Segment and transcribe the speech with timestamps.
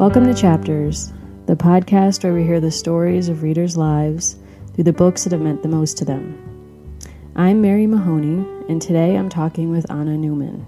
[0.00, 1.12] Welcome to Chapters,
[1.44, 4.36] the podcast where we hear the stories of readers' lives
[4.72, 6.98] through the books that have meant the most to them.
[7.36, 10.64] I'm Mary Mahoney, and today I'm talking with Anna Newman.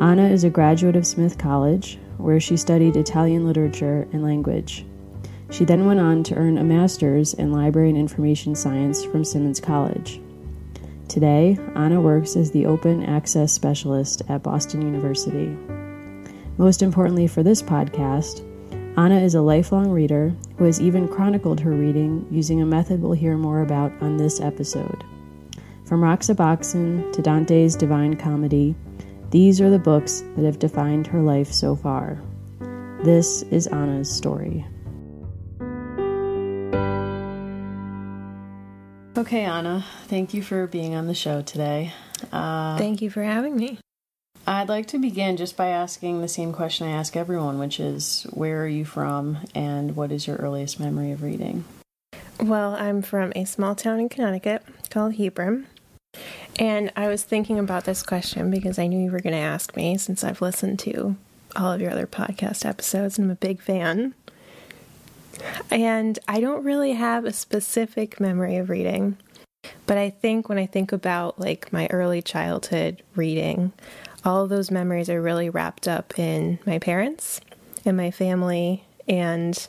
[0.00, 4.84] Anna is a graduate of Smith College, where she studied Italian literature and language.
[5.52, 9.60] She then went on to earn a master's in library and information science from Simmons
[9.60, 10.20] College.
[11.06, 15.56] Today, Anna works as the open access specialist at Boston University.
[16.60, 18.44] Most importantly for this podcast,
[18.98, 23.12] Anna is a lifelong reader who has even chronicled her reading using a method we'll
[23.12, 25.02] hear more about on this episode.
[25.86, 28.74] From Roxaboxen to Dante's Divine Comedy,
[29.30, 32.20] these are the books that have defined her life so far.
[33.04, 34.66] This is Anna's story.
[39.16, 41.94] Okay, Anna, thank you for being on the show today.
[42.30, 43.78] Uh, thank you for having me.
[44.46, 48.26] I'd like to begin just by asking the same question I ask everyone, which is
[48.30, 51.64] where are you from and what is your earliest memory of reading?
[52.40, 55.66] Well, I'm from a small town in Connecticut called Hebron.
[56.58, 59.76] And I was thinking about this question because I knew you were going to ask
[59.76, 61.16] me since I've listened to
[61.54, 64.14] all of your other podcast episodes and I'm a big fan.
[65.70, 69.16] And I don't really have a specific memory of reading,
[69.86, 73.72] but I think when I think about like my early childhood reading,
[74.24, 77.40] all of those memories are really wrapped up in my parents
[77.84, 79.68] and my family and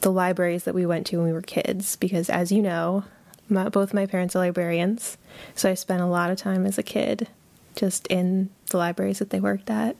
[0.00, 1.96] the libraries that we went to when we were kids.
[1.96, 3.04] Because, as you know,
[3.48, 5.18] my, both my parents are librarians,
[5.54, 7.28] so I spent a lot of time as a kid
[7.76, 9.96] just in the libraries that they worked at,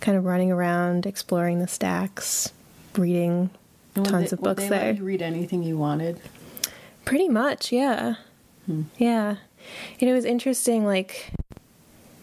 [0.00, 2.52] kind of running around, exploring the stacks,
[2.96, 3.50] reading
[3.94, 4.94] tons they, of books there.
[4.94, 6.20] read anything you wanted?
[7.04, 8.16] Pretty much, yeah.
[8.66, 8.82] Hmm.
[8.96, 9.36] Yeah.
[10.00, 11.32] And it was interesting, like,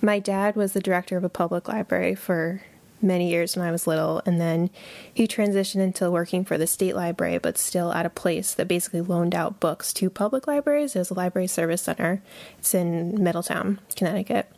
[0.02, 2.62] my dad was the director of a public library for
[3.02, 4.70] many years when I was little, and then
[5.14, 9.02] he transitioned into working for the state library, but still at a place that basically
[9.02, 10.96] loaned out books to public libraries.
[10.96, 12.22] It was a library service center.
[12.58, 14.52] It's in Middletown, Connecticut,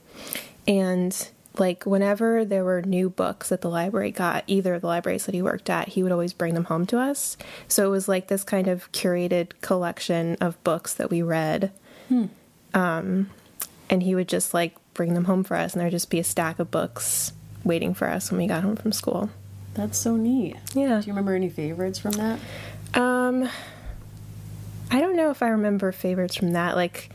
[0.67, 5.25] and like whenever there were new books that the library got, either of the libraries
[5.25, 7.35] that he worked at, he would always bring them home to us.
[7.67, 11.71] So it was like this kind of curated collection of books that we read.
[12.07, 12.25] Hmm.
[12.73, 13.29] Um,
[13.89, 16.23] and he would just like bring them home for us, and there'd just be a
[16.23, 19.29] stack of books waiting for us when we got home from school.
[19.73, 20.57] That's so neat.
[20.73, 20.99] Yeah.
[20.99, 22.39] Do you remember any favorites from that?
[22.93, 23.49] Um,
[24.89, 26.75] I don't know if I remember favorites from that.
[26.75, 27.09] Like,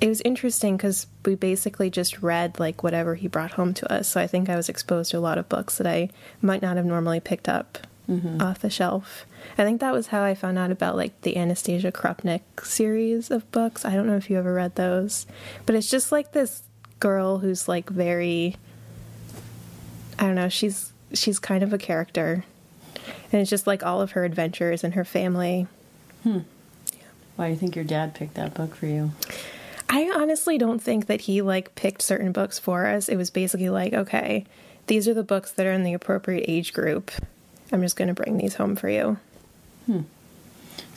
[0.00, 4.08] it was interesting because we basically just read like whatever he brought home to us.
[4.08, 6.10] So I think I was exposed to a lot of books that I
[6.42, 8.40] might not have normally picked up mm-hmm.
[8.40, 9.26] off the shelf.
[9.56, 13.50] I think that was how I found out about like the Anastasia Krupnik series of
[13.50, 13.84] books.
[13.84, 15.26] I don't know if you ever read those,
[15.66, 16.62] but it's just like this
[17.00, 18.56] girl who's like very
[20.18, 22.44] I don't know, she's she's kind of a character.
[23.30, 25.66] And it's just like all of her adventures and her family.
[26.22, 26.40] Hmm.
[26.92, 27.04] Yeah.
[27.36, 29.12] Why do you think your dad picked that book for you?
[29.88, 33.08] I honestly don't think that he like picked certain books for us.
[33.08, 34.44] It was basically like, okay,
[34.86, 37.10] these are the books that are in the appropriate age group.
[37.70, 39.18] I'm just going to bring these home for you.
[39.86, 40.00] Hmm.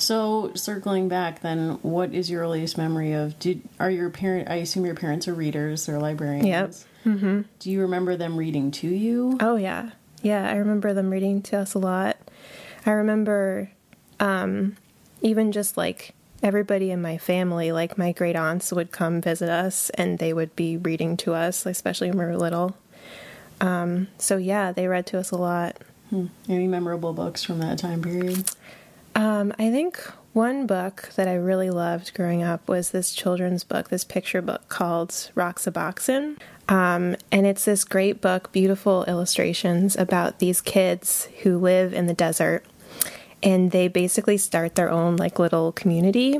[0.01, 3.37] So circling back, then, what is your earliest memory of?
[3.37, 4.49] Did are your parent?
[4.49, 5.85] I assume your parents are readers.
[5.85, 6.47] They're librarians.
[7.05, 7.15] Yep.
[7.15, 7.41] Mm-hmm.
[7.59, 9.37] Do you remember them reading to you?
[9.39, 9.91] Oh yeah,
[10.23, 10.49] yeah.
[10.49, 12.17] I remember them reading to us a lot.
[12.83, 13.69] I remember,
[14.19, 14.75] um,
[15.21, 19.91] even just like everybody in my family, like my great aunts would come visit us,
[19.91, 22.75] and they would be reading to us, especially when we were little.
[23.61, 25.77] Um, so yeah, they read to us a lot.
[26.09, 26.25] Hmm.
[26.49, 28.49] Any memorable books from that time period?
[29.15, 29.97] Um, I think
[30.33, 34.69] one book that I really loved growing up was this children's book, this picture book
[34.69, 36.37] called Roxaboxen.
[36.69, 42.13] Um, and it's this great book, beautiful illustrations about these kids who live in the
[42.13, 42.65] desert.
[43.43, 46.39] And they basically start their own like little community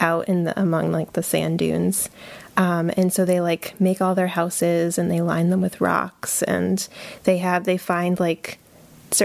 [0.00, 2.10] out in the among like the sand dunes.
[2.56, 6.42] Um, and so they like make all their houses and they line them with rocks
[6.42, 6.86] and
[7.22, 8.58] they have they find like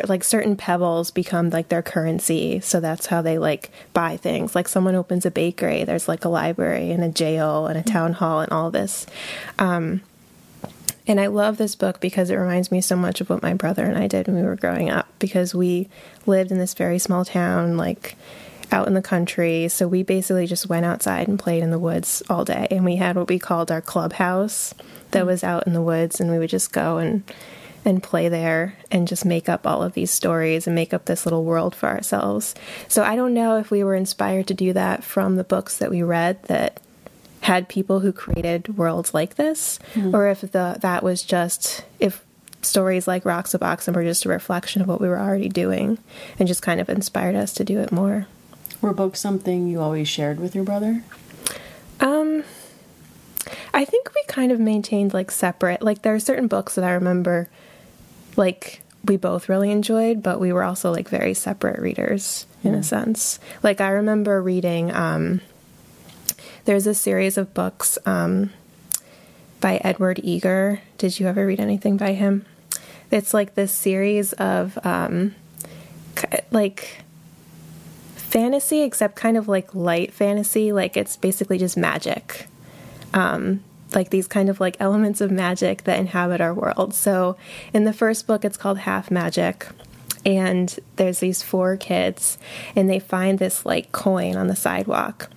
[0.06, 2.60] like certain pebbles become like their currency.
[2.60, 4.56] So that's how they like buy things.
[4.56, 8.14] Like someone opens a bakery there's like a library and a jail and a town
[8.14, 9.06] hall and all this.
[9.60, 10.02] Um,
[11.06, 13.84] and i love this book because it reminds me so much of what my brother
[13.84, 15.90] and i did when we were growing up because we
[16.26, 18.16] lived in this very small town like
[18.74, 19.68] out in the country.
[19.68, 22.68] So we basically just went outside and played in the woods all day.
[22.72, 24.74] And we had what we called our clubhouse
[25.12, 25.28] that mm.
[25.28, 27.24] was out in the woods and we would just go and
[27.86, 31.26] and play there and just make up all of these stories and make up this
[31.26, 32.56] little world for ourselves.
[32.88, 35.90] So I don't know if we were inspired to do that from the books that
[35.90, 36.80] we read that
[37.42, 40.16] had people who created worlds like this mm-hmm.
[40.16, 42.24] or if the that was just if
[42.62, 45.98] stories like Roxaboxen were just a reflection of what we were already doing
[46.40, 48.28] and just kind of inspired us to do it more.
[48.82, 51.04] Were books something you always shared with your brother?
[52.00, 52.44] Um,
[53.74, 55.82] I think we kind of maintained like separate.
[55.82, 57.50] Like there are certain books that I remember,
[58.36, 62.84] like we both really enjoyed, but we were also like very separate readers in a
[62.84, 63.40] sense.
[63.62, 64.92] Like I remember reading.
[64.92, 65.42] Um,
[66.66, 68.52] there's a series of books um,
[69.60, 70.82] by Edward Eager.
[70.98, 72.46] Did you ever read anything by him?
[73.12, 75.36] It's like this series of um,
[76.52, 77.04] like
[78.16, 80.72] fantasy, except kind of like light fantasy.
[80.72, 82.48] Like it's basically just magic.
[83.14, 83.62] Um,
[83.96, 86.94] like these kind of like elements of magic that inhabit our world.
[86.94, 87.38] So
[87.74, 89.68] in the first book, it's called Half Magic.
[90.26, 92.38] And there's these four kids,
[92.78, 95.30] and they find this like coin on the sidewalk.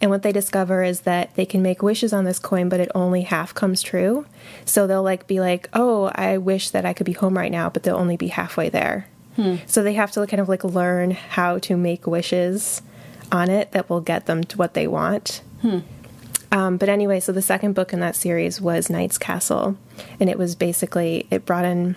[0.00, 2.90] And what they discover is that they can make wishes on this coin, but it
[2.94, 4.26] only half comes true.
[4.64, 7.70] So they'll like be like, "Oh, I wish that I could be home right now,"
[7.70, 9.06] but they'll only be halfway there.
[9.36, 9.56] Hmm.
[9.66, 12.82] So they have to kind of like learn how to make wishes
[13.32, 15.42] on it that will get them to what they want.
[15.62, 15.80] Hmm.
[16.54, 19.76] Um, but anyway, so the second book in that series was Knight's Castle,
[20.20, 21.96] and it was basically it brought in.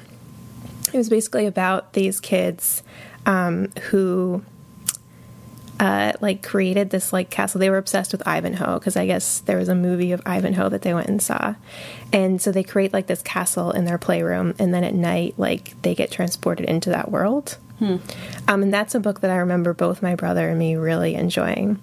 [0.91, 2.81] It was basically about these kids
[3.27, 4.41] um, who
[5.79, 7.59] uh, like created this like castle.
[7.59, 10.81] They were obsessed with Ivanhoe because I guess there was a movie of Ivanhoe that
[10.81, 11.53] they went and saw,
[12.11, 15.79] and so they create like this castle in their playroom, and then at night like
[15.83, 17.59] they get transported into that world.
[17.77, 17.97] Hmm.
[18.47, 21.79] Um, and that's a book that I remember both my brother and me really enjoying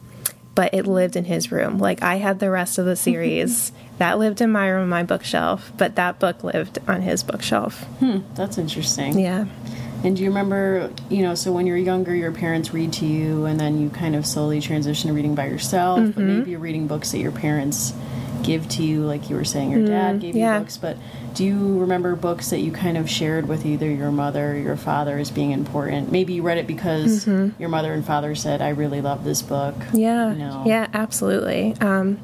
[0.55, 1.79] but it lived in his room.
[1.79, 5.73] Like I had the rest of the series that lived in my room, my bookshelf,
[5.77, 7.85] but that book lived on his bookshelf.
[8.01, 9.19] Hmm, that's interesting.
[9.19, 9.47] Yeah.
[10.05, 13.47] And do you remember, you know, so when you're younger, your parents read to you,
[13.47, 16.11] and then you kind of slowly transition to reading by yourself, mm-hmm.
[16.11, 17.95] but maybe you're reading books that your parents
[18.43, 20.55] give to you, like you were saying, your mm, dad gave yeah.
[20.55, 20.99] you books, but
[21.33, 24.77] do you remember books that you kind of shared with either your mother or your
[24.77, 26.13] father as being important?
[26.13, 27.61] Maybe you read it because mm-hmm.
[27.61, 29.75] your mother and father said, I really love this book.
[29.93, 30.33] Yeah.
[30.33, 30.63] You know?
[30.67, 31.75] Yeah, absolutely.
[31.81, 32.21] Um,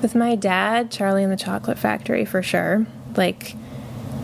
[0.00, 2.86] with my dad, Charlie and the Chocolate Factory, for sure.
[3.16, 3.54] Like,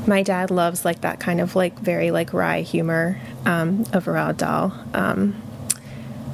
[0.07, 4.39] my dad loves like that kind of like very like wry humor um, of Roald
[4.39, 4.73] Dahl.
[4.95, 5.41] Um,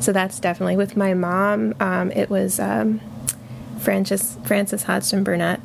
[0.00, 1.74] so that's definitely with my mom.
[1.80, 3.00] Um, it was um,
[3.78, 5.60] Frances Frances Hodgson Burnett.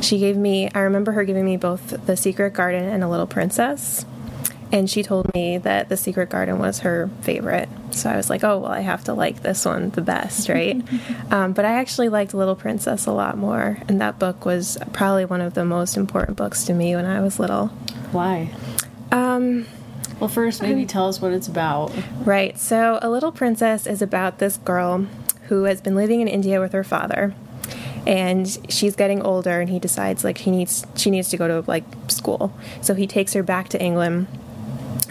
[0.00, 0.70] She gave me.
[0.74, 4.04] I remember her giving me both The Secret Garden and A Little Princess,
[4.72, 7.68] and she told me that The Secret Garden was her favorite.
[7.92, 10.82] So I was like, oh well, I have to like this one the best, right?
[11.30, 15.24] um, but I actually liked Little Princess a lot more, and that book was probably
[15.24, 17.68] one of the most important books to me when I was little.
[18.12, 18.50] Why?
[19.12, 19.66] Um,
[20.20, 21.92] well, first, maybe tell us what it's about.
[22.24, 22.58] Right.
[22.58, 25.06] So, A Little Princess is about this girl
[25.44, 27.34] who has been living in India with her father.
[28.06, 31.68] And she's getting older, and he decides like he needs she needs to go to
[31.68, 32.56] like school.
[32.80, 34.28] So he takes her back to England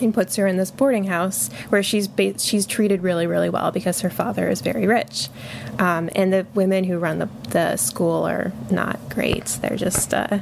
[0.02, 3.72] and puts her in this boarding house where she's ba- she's treated really really well
[3.72, 5.30] because her father is very rich,
[5.80, 9.46] um, and the women who run the the school are not great.
[9.62, 10.40] They're just uh,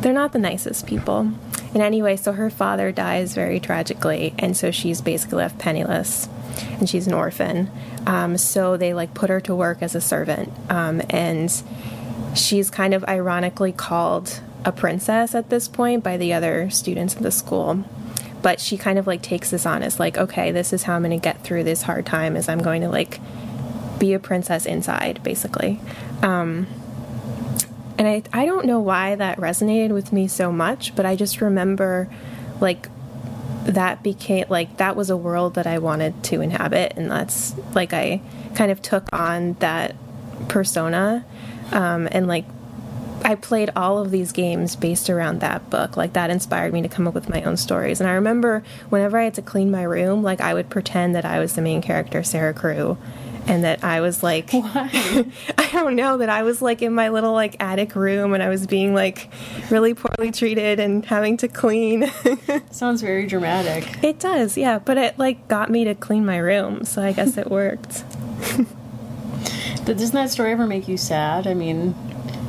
[0.00, 1.30] they're not the nicest people.
[1.72, 6.28] And anyway, so her father dies very tragically, and so she's basically left penniless,
[6.78, 7.68] and she's an orphan.
[8.06, 11.50] Um, so they like put her to work as a servant, um, and
[12.36, 17.22] she's kind of ironically called a princess at this point by the other students in
[17.22, 17.84] the school.
[18.44, 21.02] But she kind of like takes this on as like, okay, this is how I'm
[21.02, 22.36] going to get through this hard time.
[22.36, 23.18] Is I'm going to like
[23.98, 25.80] be a princess inside, basically.
[26.22, 26.66] Um,
[27.96, 31.40] and I I don't know why that resonated with me so much, but I just
[31.40, 32.10] remember
[32.60, 32.88] like
[33.64, 37.94] that became like that was a world that I wanted to inhabit, and that's like
[37.94, 38.20] I
[38.54, 39.96] kind of took on that
[40.48, 41.24] persona,
[41.72, 42.44] um, and like
[43.24, 45.96] I played all of these games based around that book.
[45.96, 48.00] Like that inspired me to come up with my own stories.
[48.00, 51.24] And I remember whenever I had to clean my room, like I would pretend that
[51.24, 52.98] I was the main character, Sara Crewe,
[53.46, 57.32] and that I was like, I don't know, that I was like in my little
[57.32, 59.30] like attic room and I was being like
[59.70, 62.10] really poorly treated and having to clean.
[62.70, 64.02] Sounds very dramatic.
[64.04, 67.36] It does, yeah, but it like got me to clean my room, so I guess
[67.38, 68.04] it worked.
[69.84, 71.46] But doesn't that story ever make you sad?
[71.46, 71.94] I mean,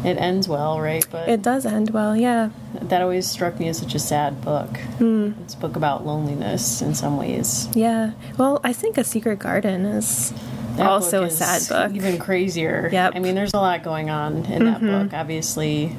[0.05, 1.05] it ends well, right?
[1.09, 2.49] But it does end well, yeah.
[2.73, 4.69] That always struck me as such a sad book.
[4.99, 5.41] Mm.
[5.41, 7.67] It's a book about loneliness in some ways.
[7.73, 8.11] Yeah.
[8.37, 10.33] Well, I think A Secret Garden is
[10.77, 11.95] that also a sad book.
[11.95, 12.89] Even crazier.
[12.91, 13.13] Yep.
[13.15, 14.65] I mean, there's a lot going on in mm-hmm.
[14.65, 15.13] that book.
[15.13, 15.95] Obviously,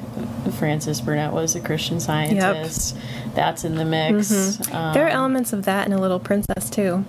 [0.57, 2.95] Frances Burnett was a Christian scientist.
[2.95, 3.35] Yep.
[3.35, 4.31] That's in the mix.
[4.31, 4.75] Mm-hmm.
[4.75, 7.05] Um, there are elements of that in A Little Princess too.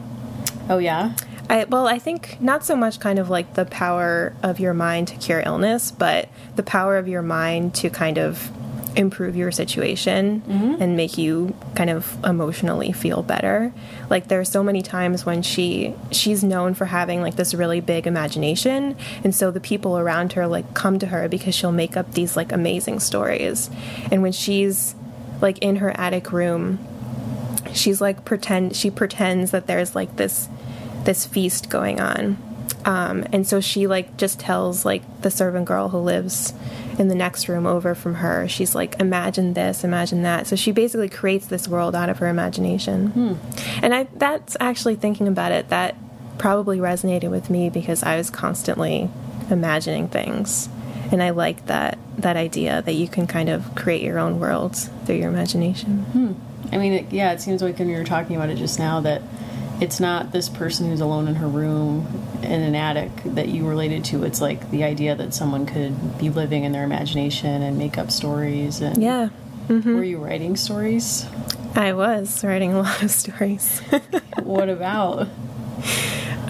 [0.68, 1.14] Oh yeah.
[1.50, 5.08] I, well, I think not so much kind of like the power of your mind
[5.08, 8.50] to cure illness, but the power of your mind to kind of
[8.96, 10.82] improve your situation mm-hmm.
[10.82, 13.72] and make you kind of emotionally feel better.
[14.10, 17.80] Like there are so many times when she she's known for having like this really
[17.80, 21.96] big imagination and so the people around her like come to her because she'll make
[21.96, 23.70] up these like amazing stories.
[24.10, 24.94] And when she's
[25.40, 26.84] like in her attic room,
[27.72, 30.48] she's like pretend she pretends that there's like this
[31.08, 32.36] this feast going on.
[32.84, 36.52] Um, and so she like just tells like the servant girl who lives
[36.98, 38.46] in the next room over from her.
[38.46, 40.46] She's like, imagine this, imagine that.
[40.46, 43.12] So she basically creates this world out of her imagination.
[43.82, 45.96] And I that's actually thinking about it that
[46.36, 49.08] probably resonated with me because I was constantly
[49.48, 50.68] imagining things.
[51.10, 54.90] And I like that that idea that you can kind of create your own worlds
[55.06, 56.36] through your imagination.
[56.70, 59.00] I mean, it, yeah, it seems like when you were talking about it just now
[59.00, 59.22] that
[59.80, 62.06] it's not this person who's alone in her room
[62.42, 64.24] in an attic that you related to.
[64.24, 68.10] It's like the idea that someone could be living in their imagination and make up
[68.10, 68.80] stories.
[68.80, 69.28] And Yeah.
[69.68, 71.26] were you writing stories?
[71.74, 73.80] I was writing a lot of stories.
[74.42, 75.28] what about?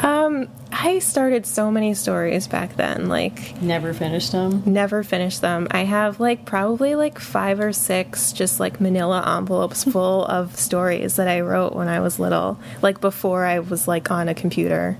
[0.02, 0.48] um,
[0.80, 4.62] I started so many stories back then, like Never finished them.
[4.64, 5.66] never finished them.
[5.72, 11.16] I have like probably like five or six just like manila envelopes full of stories
[11.16, 14.96] that I wrote when I was little, like before I was like on a computer.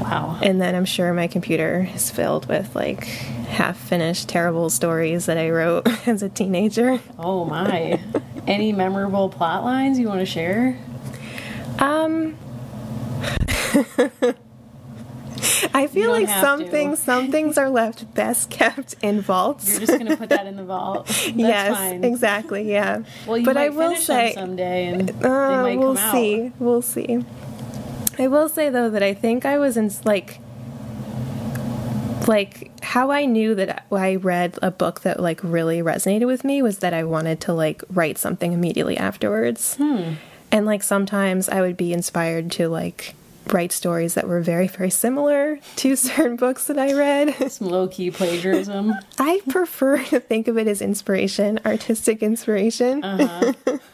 [0.00, 0.38] Wow.
[0.42, 5.36] And then I'm sure my computer is filled with like half finished terrible stories that
[5.36, 6.98] I wrote as a teenager.
[7.18, 8.00] Oh my.
[8.46, 10.78] Any memorable plot lines you want to share?
[11.78, 12.38] Um
[15.74, 16.70] I feel like some to.
[16.70, 19.70] things some things are left best kept in vaults.
[19.70, 21.06] You're just gonna put that in the vault.
[21.06, 22.04] That's yes, fine.
[22.04, 22.70] exactly.
[22.70, 23.02] Yeah.
[23.26, 26.12] Well, you but I will say, someday, and they uh, we'll come out.
[26.12, 26.52] see.
[26.58, 27.24] We'll see.
[28.18, 30.40] I will say though that I think I was in like,
[32.26, 36.62] like how I knew that I read a book that like really resonated with me
[36.62, 39.76] was that I wanted to like write something immediately afterwards.
[39.76, 40.14] Hmm.
[40.50, 43.14] And like sometimes I would be inspired to like
[43.52, 47.34] write stories that were very very similar to certain books that I read.
[47.52, 48.94] Some low key plagiarism.
[49.18, 53.04] I prefer to think of it as inspiration, artistic inspiration.
[53.04, 53.78] Uh-huh.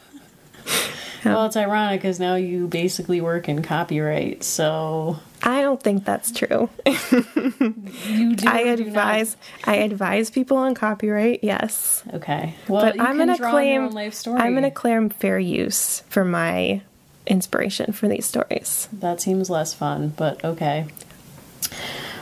[1.25, 6.31] Well, it's ironic because now you basically work in copyright, so I don't think that's
[6.31, 6.69] true.
[6.85, 8.47] you do.
[8.47, 9.35] I or do advise
[9.65, 12.03] I advise people on copyright, yes.
[12.13, 12.55] Okay.
[12.67, 14.39] Well, but you I'm can gonna draw claim your own life story.
[14.39, 16.81] I'm gonna claim fair use for my
[17.27, 18.87] inspiration for these stories.
[18.91, 20.87] That seems less fun, but okay.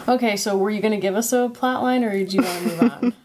[0.08, 2.58] Okay, so were you going to give us a plot line, or did you want
[2.58, 3.14] to move on?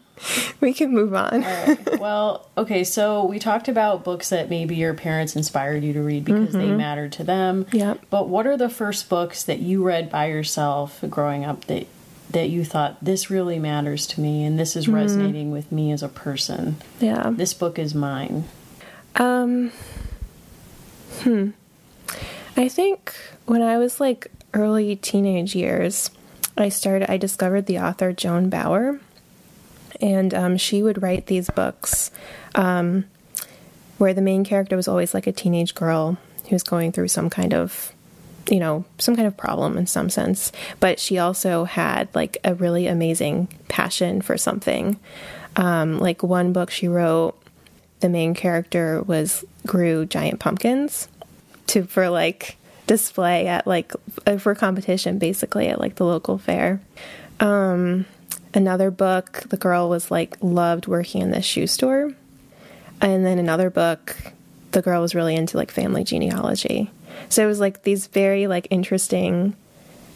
[0.59, 1.41] We can move on.
[1.41, 1.99] Right.
[1.99, 6.25] Well, okay, so we talked about books that maybe your parents inspired you to read
[6.25, 7.65] because they mattered to them.
[7.71, 8.05] Yep.
[8.11, 11.87] But what are the first books that you read by yourself growing up that
[12.29, 16.03] that you thought this really matters to me and this is resonating with me as
[16.03, 16.77] a person?
[16.99, 17.31] Yeah.
[17.31, 18.43] This book is mine.
[19.15, 19.71] Um
[21.21, 21.49] hmm.
[22.57, 23.13] I think
[23.45, 26.11] when I was like early teenage years,
[26.57, 28.99] I started I discovered the author Joan Bauer.
[29.99, 32.09] And um, she would write these books
[32.55, 33.05] um,
[33.97, 36.17] where the main character was always like a teenage girl
[36.49, 37.93] who's going through some kind of
[38.49, 42.55] you know some kind of problem in some sense but she also had like a
[42.55, 44.99] really amazing passion for something
[45.55, 47.37] um, like one book she wrote
[47.99, 51.07] the main character was grew giant pumpkins
[51.71, 53.93] to for like display at like
[54.27, 56.81] uh, for competition basically at like the local fair.
[57.39, 58.05] Um
[58.53, 62.13] another book the girl was like loved working in this shoe store.
[63.01, 64.15] And then another book
[64.71, 66.91] the girl was really into like family genealogy.
[67.29, 69.55] So it was like these very like interesting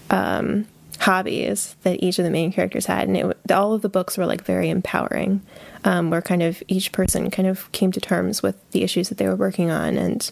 [0.09, 0.67] um
[0.99, 3.07] hobbies that each of the main characters had.
[3.07, 5.41] And it, all of the books were like very empowering
[5.83, 9.17] um, where kind of each person kind of came to terms with the issues that
[9.17, 10.31] they were working on and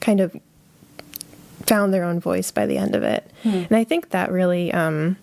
[0.00, 0.36] kind of
[1.66, 3.30] found their own voice by the end of it.
[3.44, 5.16] And i think that really um,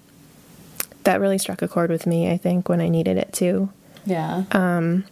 [1.03, 3.69] that really struck a chord with me i think when i needed it to
[4.05, 4.43] Yeah.
[4.51, 5.05] Um,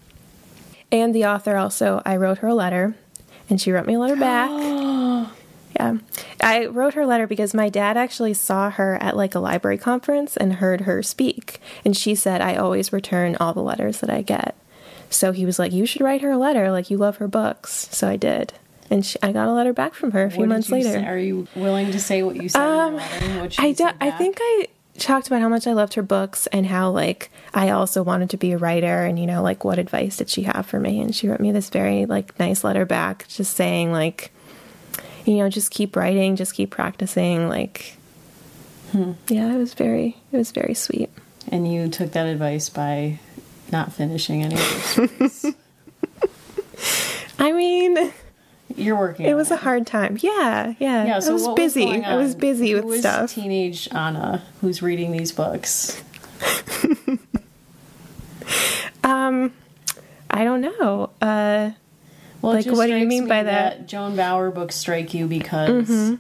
[0.92, 2.96] and the author also i wrote her a letter
[3.50, 4.50] and she wrote me a letter back.
[5.76, 5.98] Yeah.
[6.40, 9.80] I wrote her a letter because my dad actually saw her at like a library
[9.80, 11.60] conference and heard her speak.
[11.84, 14.56] And she said i always return all the letters that i get.
[15.10, 16.70] So he was like you should write her a letter.
[16.70, 17.88] Like you love her books.
[17.92, 18.54] So i did
[18.94, 21.06] and she, i got a letter back from her a few What months later say-
[21.06, 23.40] are you willing to say what you said in the letter?
[23.42, 24.68] What I do, I think I
[25.00, 28.38] talked about how much I loved her books and how like I also wanted to
[28.38, 31.16] be a writer and you know like what advice did she have for me and
[31.16, 34.32] she wrote me this very like nice letter back just saying like
[35.26, 37.98] you know just keep writing just keep practicing like
[38.92, 39.14] Hmm.
[39.28, 41.10] yeah it was very it was very sweet
[41.52, 43.18] And you took that advice by
[43.72, 45.56] not finishing any of your stories?
[47.40, 48.14] I mean,
[48.76, 49.26] You're working.
[49.28, 50.18] it was a hard time.
[50.22, 51.06] Yeah, yeah.
[51.06, 51.86] Yeah, so I was busy.
[51.86, 53.32] going I was busy Who with was stuff.
[53.34, 56.02] Teenage Anna, who's reading these books.
[59.04, 59.54] Um,
[60.30, 61.10] I don't know.
[61.22, 61.72] Uh,
[62.42, 63.78] Well, Like, what do you mean me by that?
[63.80, 63.86] Mm-hmm.
[63.88, 66.18] Joan Bauer books strike you because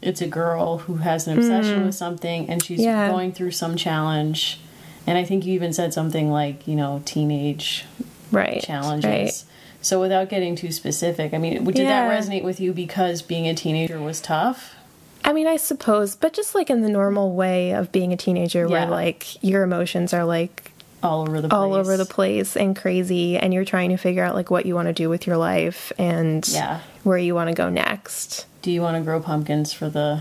[0.00, 2.80] it's a girl who has an obsession with something and she's.
[2.80, 3.10] Yeah.
[3.10, 4.60] going through some challenge.
[5.06, 7.84] And I think you even said something like, you know, teenage
[8.30, 8.62] right.
[8.62, 9.04] challenges.
[9.04, 9.44] Right.
[9.82, 12.08] So without getting too specific, I mean, did Yeah.
[12.08, 14.74] that resonate with you because being a teenager was tough?
[15.24, 18.66] I mean, I suppose, but just like in the normal way of being a teenager,
[18.68, 20.70] where like your emotions are like
[21.02, 21.56] All over the place.
[21.56, 24.74] all over the place and crazy, and you're trying to figure out like what you
[24.74, 26.78] want to do with your life and Yeah.
[27.04, 28.46] where you want to go next.
[28.62, 30.20] Do you want to grow pumpkins for the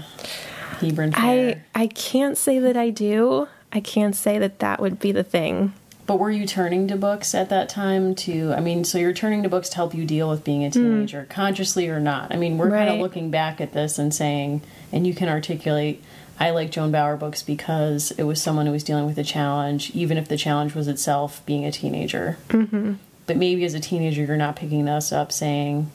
[0.79, 3.47] Hebron I I can't say that I do.
[3.71, 5.73] I can't say that that would be the thing.
[6.08, 9.43] But were you turning to books at that time to, I mean, so you're turning
[9.43, 12.34] to books to help you deal with being a teenager, consciously or not?
[12.34, 13.01] I mean, we're kind of Hmm.
[13.01, 16.03] Looking back at this and saying, and you can articulate,
[16.39, 19.91] I like Joan Bauer books because it was someone who was dealing with a challenge,
[19.93, 22.38] even if the challenge was itself being a teenager.
[22.50, 22.93] Mm-hmm.
[23.27, 25.91] But maybe as a teenager, you're not picking this up saying,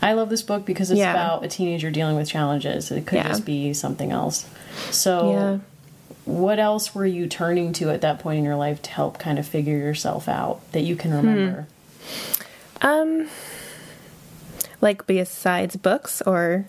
[0.00, 1.10] I love this book because it's Yeah.
[1.10, 2.90] about a teenager dealing with challenges.
[2.92, 3.28] It could Yeah.
[3.28, 4.46] just be something else.
[4.92, 5.58] So, Yeah.
[6.28, 9.38] What else were you turning to at that point in your life to help kind
[9.38, 11.66] of figure yourself out that you can remember?
[12.82, 13.28] Um
[14.80, 16.66] like besides books or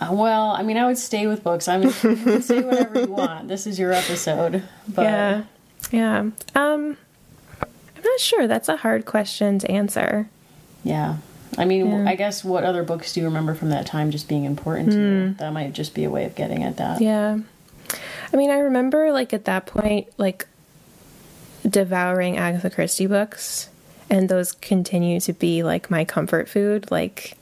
[0.00, 1.68] Uh, well, I mean, I would stay with books.
[1.68, 3.46] I mean, you can say whatever you want.
[3.48, 4.62] This is your episode.
[4.88, 5.42] But yeah.
[5.92, 6.18] Yeah.
[6.54, 6.96] Um
[7.96, 8.46] I'm not sure.
[8.48, 10.28] That's a hard question to answer.
[10.82, 11.16] yeah.
[11.58, 12.08] I mean, Yeah.
[12.10, 14.98] I guess what other books do you remember from that time just being important to
[14.98, 15.34] you?
[15.38, 16.96] That might just be a way of getting at that.
[16.98, 17.04] Hmm.
[17.04, 17.38] Yeah.
[18.32, 20.46] I mean, I remember like at that point, like
[21.68, 23.68] devouring Agatha Christie books,
[24.10, 26.90] and those continue to be like my comfort food.
[26.90, 27.36] Like,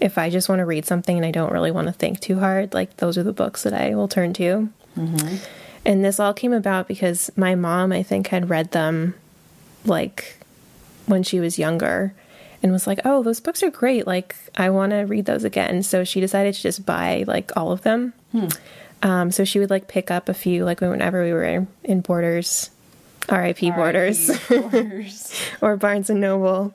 [0.00, 2.38] if I just want to read something and I don't really want to think too
[2.38, 4.68] hard, like those are the books that I will turn to.
[4.98, 5.36] Mm-hmm.
[5.86, 9.14] And this all came about because my mom, I think, had read them
[9.84, 10.38] like
[11.06, 12.14] when she was younger
[12.62, 14.06] and was like, oh, those books are great.
[14.06, 15.82] Like, I want to read those again.
[15.82, 18.14] So she decided to just buy like all of them.
[18.32, 18.48] Hmm.
[19.04, 22.70] Um, so she would like pick up a few, like whenever we were in Borders,
[23.28, 23.70] R.I.P.
[23.70, 25.40] Borders, Borders.
[25.60, 26.74] or Barnes and Noble,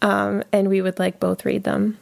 [0.00, 1.98] um, and we would like both read them.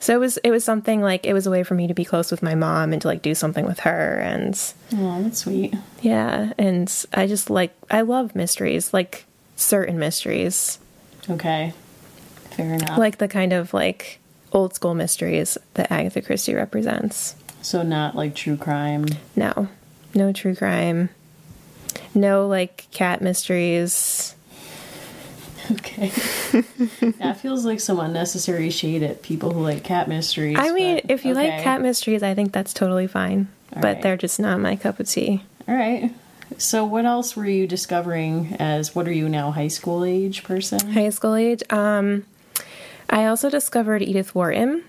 [0.00, 2.04] So it was it was something like it was a way for me to be
[2.04, 4.54] close with my mom and to like do something with her and
[4.96, 5.74] oh, that's sweet.
[6.02, 9.24] yeah, and I just like I love mysteries, like
[9.56, 10.78] certain mysteries,
[11.28, 11.72] Okay.
[12.52, 12.98] Fair enough.
[12.98, 14.18] like the kind of like
[14.52, 17.34] old school mysteries that Agatha Christie represents.
[17.62, 19.06] So, not like true crime.
[19.36, 19.68] No,
[20.14, 21.08] no true crime,
[22.14, 24.34] no like cat mysteries.
[25.72, 26.08] Okay.
[27.18, 30.56] that feels like some unnecessary shade at people who like cat mysteries.
[30.58, 33.46] I mean, but if you like cat mysteries, I think that's totally fine,
[33.76, 34.02] All but right.
[34.02, 35.42] they're just not my cup of tea.
[35.68, 36.12] All right.
[36.58, 40.90] So, what else were you discovering as what are you now, high school age person?
[40.92, 41.62] high school age.
[41.70, 42.24] Um,
[43.08, 44.82] I also discovered Edith Wharton,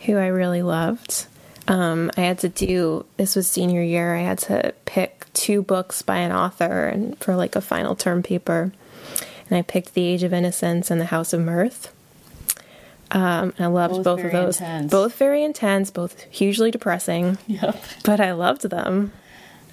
[0.00, 1.26] who I really loved.
[1.68, 4.14] Um, I had to do this was senior year.
[4.14, 8.22] I had to pick two books by an author and for like a final term
[8.22, 8.72] paper,
[9.50, 11.92] and I picked The Age of Innocence and The House of Mirth.
[13.10, 14.60] Um, and I loved Both both, of those.
[14.60, 14.90] intense.
[14.90, 17.82] Both very intense, both hugely depressing, Yep.
[18.04, 19.12] but I loved them.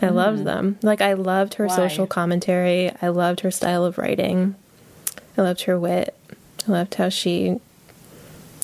[0.01, 0.77] I loved them.
[0.81, 1.67] Like I loved her.
[1.67, 1.75] Why?
[1.75, 2.91] social commentary.
[3.01, 4.55] I loved her style of writing.
[5.37, 6.13] I loved her wit.
[6.67, 7.59] I loved how she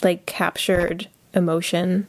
[0.03, 2.07] like captured emotion.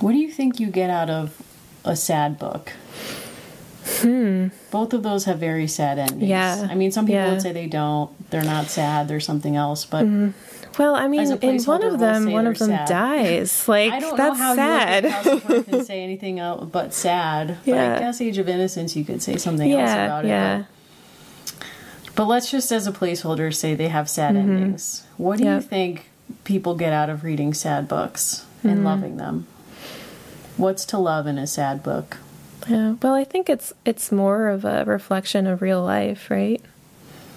[0.00, 1.40] What do you think you get out of
[1.84, 2.72] a sad book?
[4.00, 4.48] Hmm.
[4.70, 6.22] Both of those have very sad endings.
[6.24, 6.66] Yeah.
[6.70, 7.30] I mean, some people Yeah.
[7.30, 8.10] would say they don't.
[8.30, 9.08] They're not sad.
[9.08, 9.84] They're something else.
[9.84, 10.06] But
[10.78, 12.88] Well, I mean, in one of them, one of them sad.
[12.88, 13.64] dies.
[13.68, 15.04] Like I don't that's know how sad.
[15.04, 17.58] you look at House of Mirth and say anything else but sad.
[17.64, 20.28] But I guess Age of Innocence, you could say something else about it.
[20.28, 20.64] yeah.
[21.46, 25.04] But, but let's just, as a placeholder, say they have sad endings.
[25.18, 25.68] What do you Mm-hmm.
[25.68, 26.10] Think
[26.44, 28.84] people get out of reading sad books and Mm.
[28.84, 29.46] loving them?
[30.56, 32.18] What's to love in a sad book?
[32.68, 32.94] Yeah.
[33.02, 36.62] Well, I think it's it's more of a reflection of real life, right?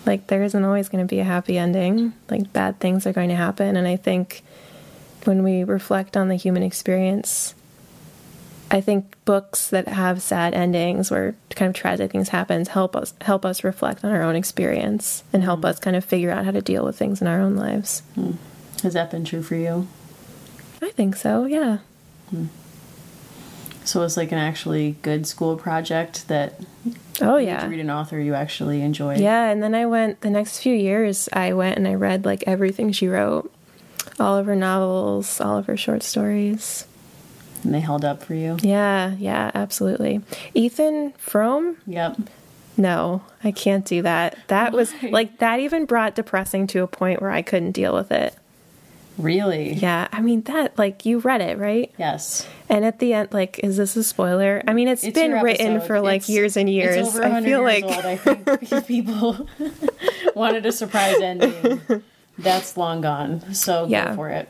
[0.05, 2.13] Like there isn't always going to be a happy ending.
[2.29, 4.43] Like bad things are going to happen, and I think
[5.25, 7.53] when we reflect on the human experience,
[8.71, 13.13] I think books that have sad endings where kind of tragic things happen help us
[13.21, 15.67] help us reflect on our own experience and help mm-hmm.
[15.67, 18.01] us kind of figure out how to deal with things in our own lives.
[18.15, 18.33] Hmm.
[18.83, 19.87] Has that been true for you?
[20.81, 21.45] I think so.
[21.45, 21.79] Yeah.
[22.29, 22.45] Hmm.
[23.87, 26.59] So it's like an actually good school project that
[27.21, 27.65] Oh yeah.
[27.67, 29.15] read an author you actually enjoy.
[29.15, 31.29] Yeah, and then I went the next few years.
[31.33, 33.51] I went and I read like everything she wrote,
[34.19, 36.85] all of her novels, all of her short stories.
[37.63, 38.57] And they held up for you.
[38.61, 40.21] Yeah, yeah, absolutely.
[40.53, 41.77] Ethan Frome?
[41.87, 42.17] Yep.
[42.77, 44.37] No, I can't do that.
[44.47, 48.11] That was like that even brought depressing to a point where I couldn't deal with
[48.11, 48.35] it.
[49.17, 49.73] Really?
[49.73, 51.91] Yeah, I mean that like you read it, right?
[51.97, 52.47] Yes.
[52.69, 54.61] And at the end, like, is this a spoiler?
[54.67, 57.17] I mean, it's It's been written for like It's- years and years.
[57.17, 57.93] I feel like old.
[58.05, 59.47] I think people
[60.35, 61.81] wanted a surprise ending.
[62.37, 63.53] That's long gone.
[63.53, 64.09] So Yeah.
[64.09, 64.47] go for it.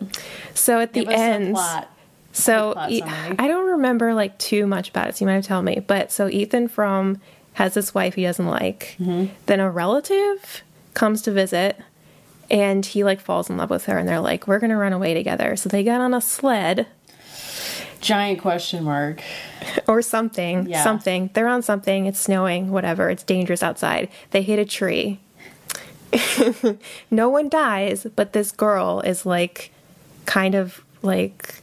[0.54, 1.54] so at the Give end.
[1.54, 1.90] plot.
[2.34, 5.16] So E- I don't remember like too much about it.
[5.18, 5.80] So you might have to tell me.
[5.86, 7.22] But so Ethan Frome
[7.54, 8.96] has this wife he doesn't like.
[9.00, 9.34] Mm-hmm.
[9.46, 10.62] Then a relative
[10.94, 11.80] comes to visit,
[12.50, 15.14] and he like falls in love with her, and they're like, "We're gonna run away
[15.14, 16.88] together." So they get on a sled
[18.00, 19.22] Giant question mark.
[19.88, 20.68] or something.
[20.68, 20.84] Yeah.
[20.84, 21.30] Something.
[21.34, 22.06] They're on something.
[22.06, 22.72] It's snowing.
[22.72, 23.10] Whatever.
[23.10, 24.10] It's dangerous outside.
[24.32, 25.20] They hit a tree.
[27.12, 29.72] no one dies, but this girl is like,
[30.26, 31.56] kind of like,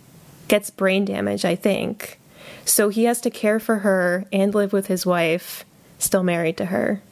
[0.48, 1.44] gets brain damage.
[1.44, 2.18] I think.
[2.64, 5.64] So he has to care for her and live with his wife,
[5.98, 7.02] still married to her.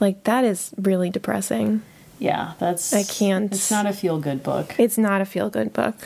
[0.00, 1.82] Like that is really depressing.
[2.22, 2.92] Yeah, that's.
[2.92, 4.76] I can't- It's not a feel good book.
[4.78, 5.96] It's not a feel good book.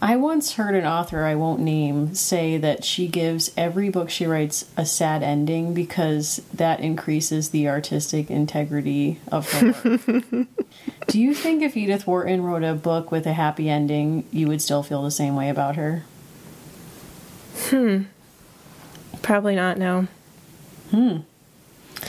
[0.00, 4.24] I once heard an author I won't name say that she gives every book she
[4.26, 10.46] writes a sad ending because that increases the artistic integrity of her work.
[11.08, 14.62] Do you think if Edith Wharton wrote a book with a happy ending, you would
[14.62, 16.04] still feel the same way about her?
[17.68, 18.02] Hmm.
[19.20, 19.78] Probably not.
[19.78, 20.06] No.
[20.92, 21.18] Hmm.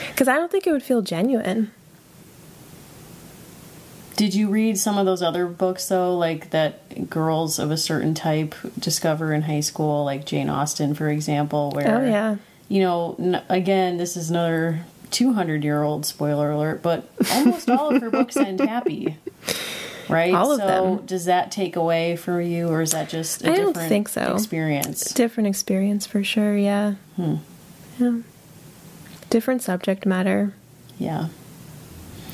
[0.08, 1.72] Because I don't think it would feel genuine.
[4.20, 8.12] Did you read some of those other books though, like that girls of a certain
[8.12, 12.36] type discover in high school, like Jane Austen, for example, oh, where Oh yeah.
[12.68, 14.80] you know, n- again, this is another
[15.10, 19.16] 200 year old spoiler alert, but almost all of her books end happy.
[20.06, 20.34] Right?
[20.34, 21.06] All of so them.
[21.06, 24.08] does that take away for you or is that just a I don't different think
[24.10, 24.34] so.
[24.34, 25.14] experience?
[25.14, 26.96] Different experience for sure, yeah.
[27.16, 27.36] Hmm.
[27.98, 28.18] Yeah.
[29.30, 30.52] Different subject matter
[30.98, 31.28] Yeah.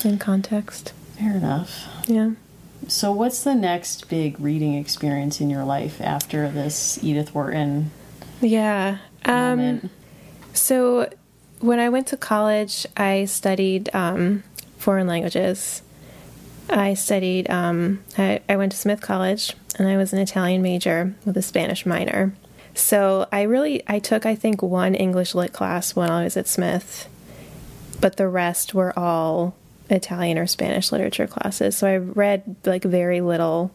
[0.03, 0.93] and context.
[1.19, 1.87] Fair enough.
[2.07, 2.33] Yeah.
[2.89, 7.91] So what's the next big reading experience in your life after this Edith Wharton
[8.41, 8.99] Yeah.
[9.25, 9.91] Um,
[10.53, 11.11] so
[11.61, 14.45] when I went to college, I studied um,
[14.79, 15.83] foreign languages.
[16.69, 21.15] I studied, um, I, I went to Smith College and I was an Italian major
[21.25, 22.35] with a Spanish minor.
[22.75, 26.47] So I really, I took, I think, one English lit class when I was at
[26.47, 27.09] Smith,
[28.01, 29.57] but the rest were all
[29.91, 31.77] Italian or Spanish literature classes.
[31.77, 33.71] So I read like very little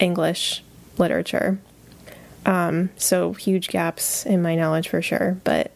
[0.00, 0.62] English
[0.98, 1.58] literature.
[2.44, 5.72] Um, so huge gaps in my knowledge for sure, but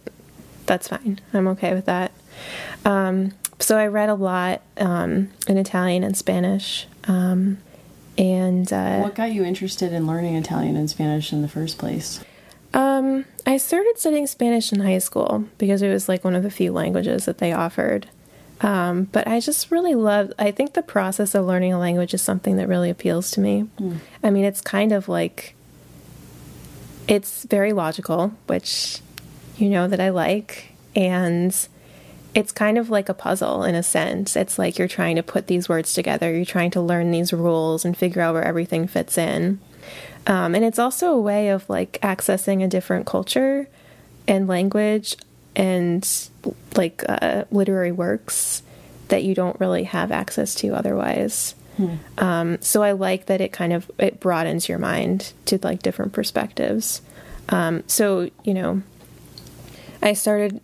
[0.67, 1.21] that's fine.
[1.33, 2.13] I'm okay with that.
[2.85, 6.87] Um, so I read a lot um, in Italian and Spanish.
[7.09, 7.59] Um,
[8.17, 12.23] and uh, What got you interested in learning Italian and Spanish in the first place?
[12.73, 16.51] um, I started studying Spanish in high school because it was like one of the
[16.51, 18.07] few languages that they offered.
[18.61, 22.21] Um, but I just really love, I think the process of learning a language is
[22.21, 23.67] something that really appeals to me.
[24.23, 25.55] I mean, it's kind of like,
[27.09, 29.01] it's very logical, which
[29.57, 30.73] you know that I like.
[30.95, 31.57] And
[32.35, 34.37] it's kind of like a puzzle in a sense.
[34.37, 37.85] It's like you're trying to put these words together, you're trying to learn these rules
[37.85, 39.59] and figure out where everything fits in.
[40.27, 43.69] Um, and it's also a way of like accessing a different culture
[44.29, 45.17] and language
[45.57, 46.29] and
[46.77, 48.63] like uh, literary works
[49.09, 51.55] that you don't really have access to otherwise.
[52.19, 56.13] Um, so I like that it kind of it broadens your mind to like different
[56.13, 57.01] perspectives.
[57.49, 58.83] Um, so you know,
[60.03, 60.61] I started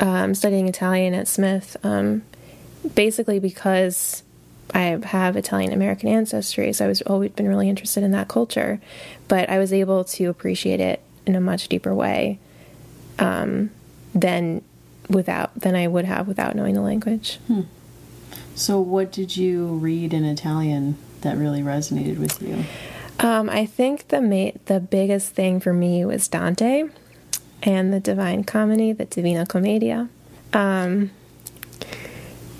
[0.00, 2.22] um, studying Italian at Smith um,
[2.94, 4.22] basically because
[4.74, 8.80] I have Italian American ancestry, so I was always been really interested in that culture,
[9.26, 12.38] but I was able to appreciate it in a much deeper way
[13.18, 13.70] um,
[14.14, 14.62] than
[15.08, 17.38] without than I would have without knowing the language.
[18.54, 22.64] So what did you read in Italian that really resonated with you?
[23.20, 26.84] Um, I think the ma- the biggest thing for me was Dante
[27.62, 30.08] and the Divine Comedy, the Divina Commedia.
[30.52, 31.10] Um,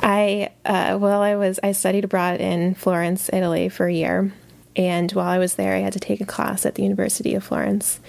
[0.00, 4.32] I uh, while I was I studied abroad in Florence, Italy, for a year,
[4.76, 7.44] and while I was there, I had to take a class at the University of
[7.44, 8.00] Florence,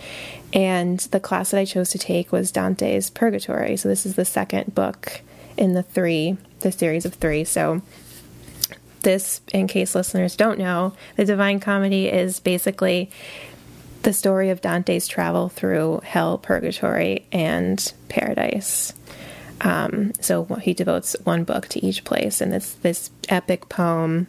[0.54, 3.78] and the class that I chose to take was Dante's Purgatory.
[3.78, 5.22] So this is the second book
[5.58, 7.44] in the three, the series of three.
[7.44, 7.82] So
[9.02, 13.12] this, in case listeners don't know, the Divine Comedy is basically
[14.04, 18.94] the story of Dante's travel through hell, purgatory, and paradise.
[19.62, 24.28] Um, so he devotes one book to each place, and it's this epic poem.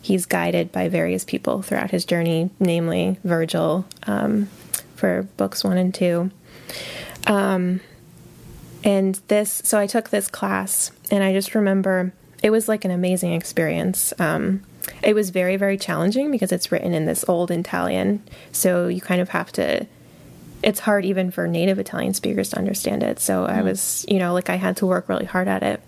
[0.00, 4.48] He's guided by various people throughout his journey, namely Virgil um,
[5.00, 6.30] for books one and two.
[7.26, 7.80] Um,
[8.84, 12.90] and this, so I took this class, and I just remember it was like an
[12.90, 14.12] amazing experience.
[14.18, 14.62] Um,
[15.02, 19.20] it was very, very challenging because it's written in this old Italian, so you kind
[19.20, 19.86] of have to.
[20.62, 23.18] It's hard even for native Italian speakers to understand it.
[23.18, 23.48] So mm.
[23.48, 25.80] I was, you know, like I had to work really hard at it.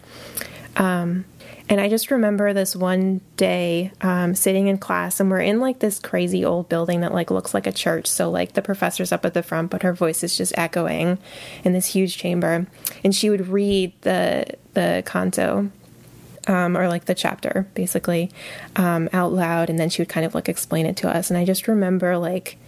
[0.82, 1.26] Um,
[1.68, 5.78] and I just remember this one day um, sitting in class, and we're in like
[5.78, 8.08] this crazy old building that like looks like a church.
[8.08, 11.18] So like the professor's up at the front, but her voice is just echoing
[11.62, 12.66] in this huge chamber.
[13.04, 15.70] And she would read the the canto,
[16.48, 18.32] um, or like the chapter basically
[18.74, 21.30] um, out loud, and then she would kind of like explain it to us.
[21.30, 22.58] And I just remember like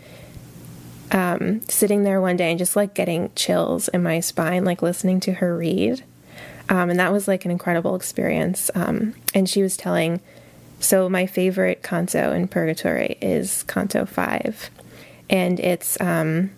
[1.10, 5.18] um, sitting there one day and just like getting chills in my spine, like listening
[5.20, 6.04] to her read.
[6.68, 8.70] Um, and that was like an incredible experience.
[8.74, 10.20] Um, and she was telling,
[10.80, 14.70] so my favorite canto in Purgatory is Canto 5.
[15.30, 16.50] And it's um,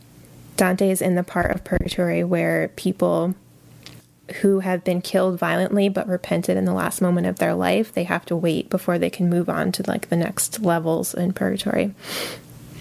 [0.56, 3.34] Dante is in the part of Purgatory where people
[4.40, 8.04] who have been killed violently but repented in the last moment of their life, they
[8.04, 11.94] have to wait before they can move on to like the next levels in purgatory.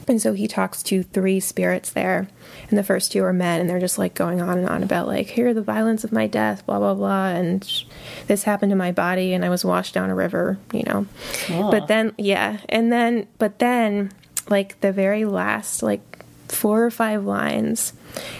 [0.08, 2.28] And so he talks to three spirits there,
[2.70, 5.08] and the first two are men, and they're just like going on and on about
[5.08, 7.86] like, here the violence of my death, blah blah blah, and
[8.28, 11.06] this happened to my body, and I was washed down a river, you know.
[11.50, 14.12] But then, yeah, and then, but then,
[14.50, 16.02] like the very last like
[16.48, 17.94] four or five lines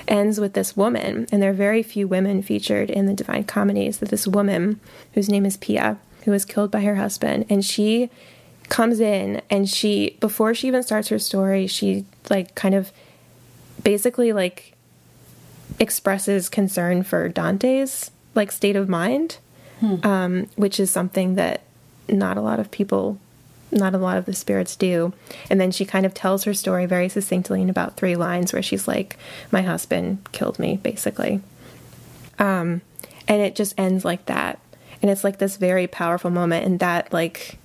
[0.08, 4.00] ends with this woman, and there are very few women featured in the Divine Comedies.
[4.00, 4.80] That this woman,
[5.14, 8.10] whose name is Pia, who was killed by her husband, and she
[8.70, 12.92] comes in and she before she even starts her story, she like kind of
[13.86, 14.74] basically like
[15.80, 19.38] expresses concern for Dante's like state of mind,
[19.80, 20.06] hmm.
[20.06, 21.62] um, which is something that
[22.10, 23.18] not a lot of people
[23.72, 25.14] not a lot of the spirits do.
[25.50, 28.62] And then she kind of tells her story very succinctly in about three lines where
[28.62, 29.18] she's like,
[29.52, 31.42] My husband killed me, basically.
[32.40, 32.82] Um,
[33.28, 34.60] and it just ends like that.
[35.02, 36.66] And it's like this very powerful moment.
[36.66, 37.58] And that, like,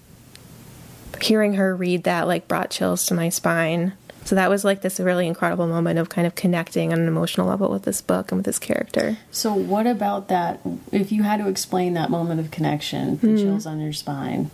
[1.21, 3.93] hearing her read that, like, brought chills to my spine.
[4.25, 7.47] So that was like this really incredible moment of kind of connecting on an emotional
[7.47, 9.19] level with this book and with this character.
[9.31, 10.61] So, what about that?
[10.93, 13.37] If you had to explain that moment of connection, the mm-hmm.
[13.37, 14.51] chills on your spine,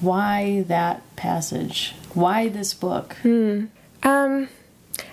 [0.00, 1.94] why that passage?
[2.14, 3.14] Why this book?
[3.22, 3.66] Hmm.
[4.02, 4.48] Um,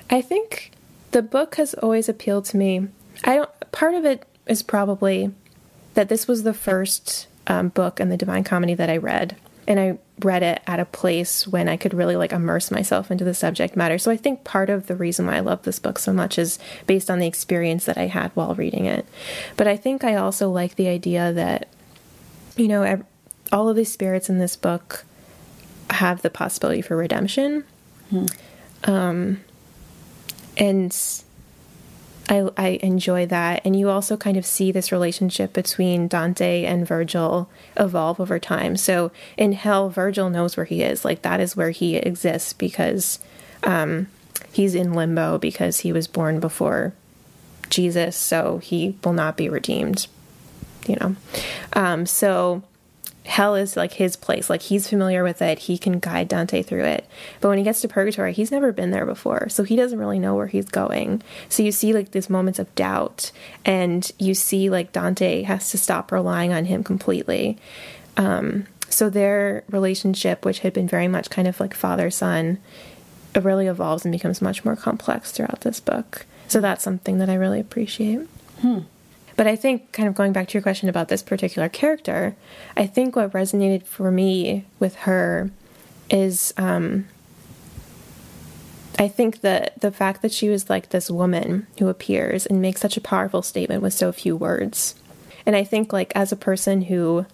[0.09, 0.71] I think
[1.11, 2.87] the book has always appealed to me.
[3.23, 3.49] I don't.
[3.71, 5.31] Part of it is probably
[5.93, 9.35] that this was the first um, book in the Divine Comedy that I read,
[9.67, 13.23] and I read it at a place when I could really like immerse myself into
[13.23, 13.97] the subject matter.
[13.97, 16.57] So I think part of the reason why I love this book so much is
[16.87, 19.05] based on the experience that I had while reading it.
[19.57, 21.67] But I think I also like the idea that
[22.55, 23.03] you know
[23.51, 25.05] all of the spirits in this book
[25.89, 27.63] have the possibility for redemption.
[28.09, 28.25] Hmm.
[28.85, 29.41] Um,
[30.57, 30.93] and
[32.29, 33.61] I, I enjoy that.
[33.63, 38.75] And you also kind of see this relationship between Dante and Virgil evolve over time.
[38.75, 41.05] So in Hell, Virgil knows where he is.
[41.05, 43.19] Like, that is where he exists because
[43.63, 44.07] um,
[44.51, 46.93] he's in limbo because he was born before
[47.69, 48.15] Jesus.
[48.15, 50.07] So he will not be redeemed,
[50.85, 51.15] you know.
[51.73, 52.63] Um, so
[53.27, 54.49] hell is like his place.
[54.49, 55.59] Like he's familiar with it.
[55.59, 57.05] He can guide Dante through it.
[57.41, 59.49] But when he gets to purgatory, he's never been there before.
[59.49, 61.21] So he doesn't really know where he's going.
[61.49, 63.31] So you see like these moments of doubt
[63.65, 67.57] and you see like Dante has to stop relying on him completely.
[68.15, 72.59] Um, so their relationship, which had been very much kind of like father son,
[73.35, 76.25] it really evolves and becomes much more complex throughout this book.
[76.47, 78.21] So that's something that I really appreciate.
[78.61, 78.79] Hmm.
[79.37, 82.35] But I think, kind of going back to your question about this particular character,
[82.75, 85.51] I think what resonated for me with her
[86.09, 87.05] is um,
[88.97, 92.81] I think that the fact that she was like this woman who appears and makes
[92.81, 94.95] such a powerful statement with so few words.
[95.45, 97.27] And I think, like, as a person who,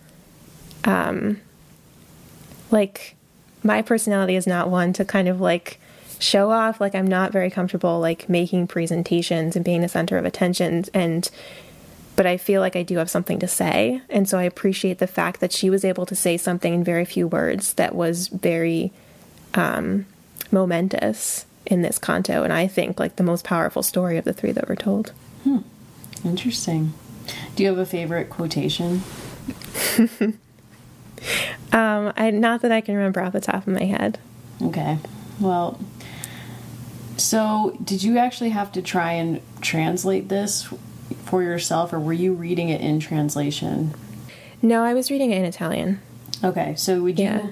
[0.84, 1.39] um,
[2.70, 3.16] like,
[3.63, 5.80] my personality is not one to kind of like
[6.20, 6.82] show off.
[6.82, 11.32] Like, I'm not very comfortable like making presentations and being the center of attention and
[12.15, 14.02] but I feel like I do have something to say.
[14.10, 17.06] And so I appreciate the fact that she was able to say something in very
[17.06, 18.91] few words that was very
[19.56, 20.06] um,
[20.52, 22.43] momentous in this canto.
[22.43, 25.12] And I think like the most powerful story of the three that were told.
[25.43, 25.60] Hmm.
[26.23, 26.93] Interesting.
[27.56, 29.02] Do you have a favorite quotation?
[31.71, 34.19] um, I not that I can remember off the top of my head.
[34.62, 34.97] Okay.
[35.39, 35.80] Well,
[37.17, 40.71] So, did you actually have to try and translate this
[41.34, 43.91] for yourself, or were you reading it in translation?
[44.62, 46.00] No, I was reading it in Italian.
[46.43, 47.26] Okay, so would you?
[47.26, 47.48] Yeah.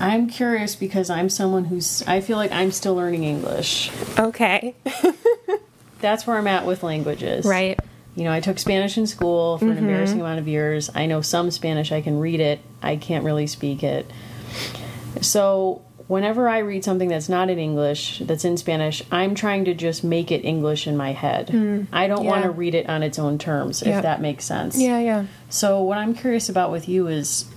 [0.00, 2.02] I'm curious because I'm someone who's.
[2.08, 3.92] I feel like I'm still learning English.
[4.18, 4.74] Okay.
[6.00, 7.46] That's where I'm at with languages.
[7.46, 7.78] right.
[8.16, 9.78] You know, I took Spanish in school for an mm-hmm.
[9.78, 10.90] embarrassing amount of years.
[10.96, 11.92] I know some Spanish.
[11.92, 12.58] I can read it.
[12.82, 14.10] I can't really speak it.
[15.20, 15.82] So,
[16.12, 20.04] whenever I read something that's not in English, that's in Spanish, I'm trying to just
[20.04, 21.48] make it English in my head.
[21.48, 21.84] Hmm.
[21.90, 24.78] I don't want to read it on its own terms, if that makes sense.
[24.78, 25.24] Yeah, yeah.
[25.48, 27.50] So, what I'm curious about with you is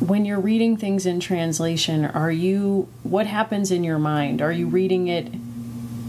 [0.00, 4.40] when you're reading things in translation, are you what happens in your mind?
[4.40, 5.30] Are you reading it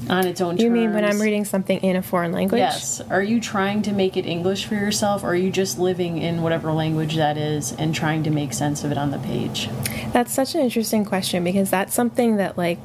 [0.10, 2.60] on its own You mean when I'm reading something in a foreign language?
[2.60, 3.02] Yes.
[3.02, 6.42] Are you trying to make it English for yourself, or are you just living in
[6.42, 9.70] whatever language that is and trying to make sense of it on the page?
[10.12, 12.80] That's such an interesting question because that's something that like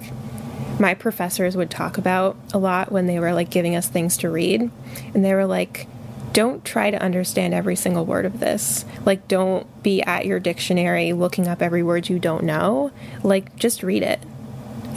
[0.79, 4.31] my professors would talk about a lot when they were like giving us things to
[4.31, 4.71] read.
[5.15, 5.87] And they were like,
[6.33, 8.85] don't try to understand every single word of this.
[9.05, 12.93] Like, don't be at your dictionary looking up every word you don't know.
[13.23, 14.21] Like, just read it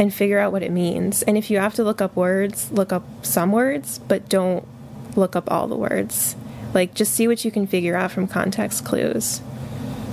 [0.02, 1.22] and figure out what it means.
[1.22, 4.68] And if you have to look up words, look up some words, but don't
[5.16, 6.36] look up all the words.
[6.74, 9.42] Like, just see what you can figure out from context clues.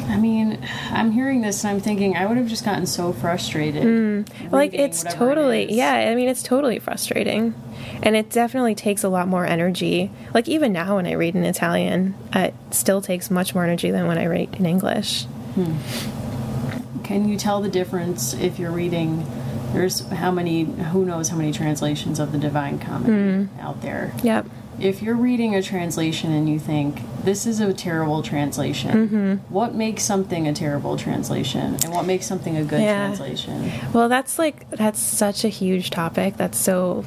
[0.02, 0.58] I mean,
[0.90, 3.82] I'm hearing this and I'm thinking I would have just gotten so frustrated.
[3.82, 4.22] Hmm.
[4.54, 7.54] like it's whatever it totally yeah i mean it's totally frustrating
[8.02, 11.44] and it definitely takes a lot more energy like even now when i read in
[11.44, 15.26] italian it still takes much more energy than when i read in english
[17.04, 19.24] Can you tell the difference if you're reading?
[19.72, 20.64] There's how many?
[20.64, 23.60] Who knows how many translations of the Divine Comedy Hmm.
[23.60, 24.12] out there?
[24.22, 24.46] yep
[24.80, 29.52] If you're reading a translation and you think this is a terrible translation, Mm-hmm.
[29.52, 33.06] what makes something a terrible translation, and what makes something a good Yeah.
[33.06, 33.70] translation?
[33.92, 37.04] well that's like that's such a huge topic that's so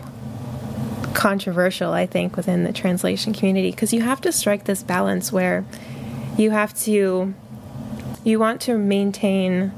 [1.13, 5.65] controversial i think within the translation community because you have to strike this balance where
[6.37, 7.33] you have to
[8.23, 9.71] you want to maintain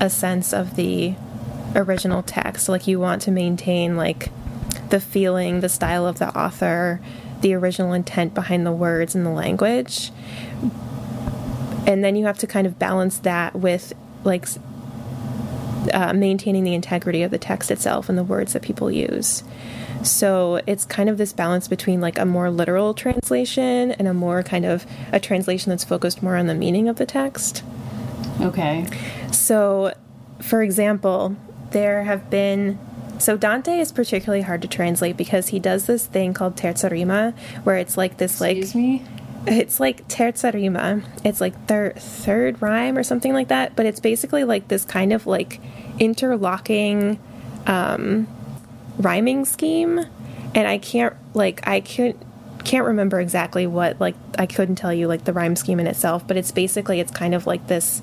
[0.00, 1.14] a sense of the
[1.74, 2.68] original text.
[2.68, 4.30] Like you want to maintain like
[4.90, 7.00] the feeling the style of the author
[7.44, 10.10] the original intent behind the words and the language.
[11.86, 13.92] And then you have to kind of balance that with
[14.24, 14.46] like
[15.92, 19.44] uh, maintaining the integrity of the text itself and the words that people use.
[20.02, 24.42] So it's kind of this balance between like a more literal translation and a more
[24.42, 27.62] kind of a translation that's focused more on the meaning of the text.
[28.40, 28.86] Okay.
[29.30, 29.92] so,
[30.40, 31.36] for example,
[31.74, 32.78] there have been.
[33.18, 37.34] So, Dante is particularly hard to translate because he does this thing called terza rima,
[37.64, 39.02] where it's like this, like, Excuse me.
[39.46, 41.02] it's like terza rima.
[41.22, 45.12] It's like third third rhyme or something like that, but it's basically like this kind
[45.12, 45.60] of like
[45.98, 47.20] interlocking
[47.66, 48.26] um,
[48.98, 50.00] rhyming scheme,
[50.54, 52.16] and I can't like I can't
[52.64, 56.26] can't remember exactly what like I couldn't tell you like the rhyme scheme in itself,
[56.26, 58.02] but it's basically it's kind of like this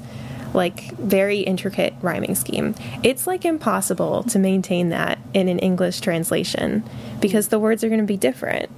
[0.54, 2.76] like very intricate rhyming scheme.
[3.04, 6.84] It's like impossible to maintain that in an English translation
[7.20, 8.70] because the words are going to be different.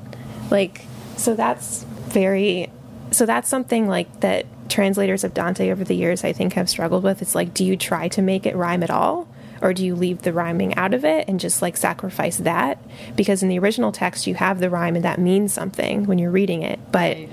[0.51, 0.81] Like
[1.17, 2.71] so that's very
[3.11, 7.03] so that's something like that translators of Dante over the years I think have struggled
[7.03, 7.21] with.
[7.21, 9.27] It's like do you try to make it rhyme at all?
[9.61, 12.77] Or do you leave the rhyming out of it and just like sacrifice that?
[13.15, 16.31] Because in the original text, you have the rhyme and that means something when you're
[16.31, 16.79] reading it.
[16.91, 17.29] But Right.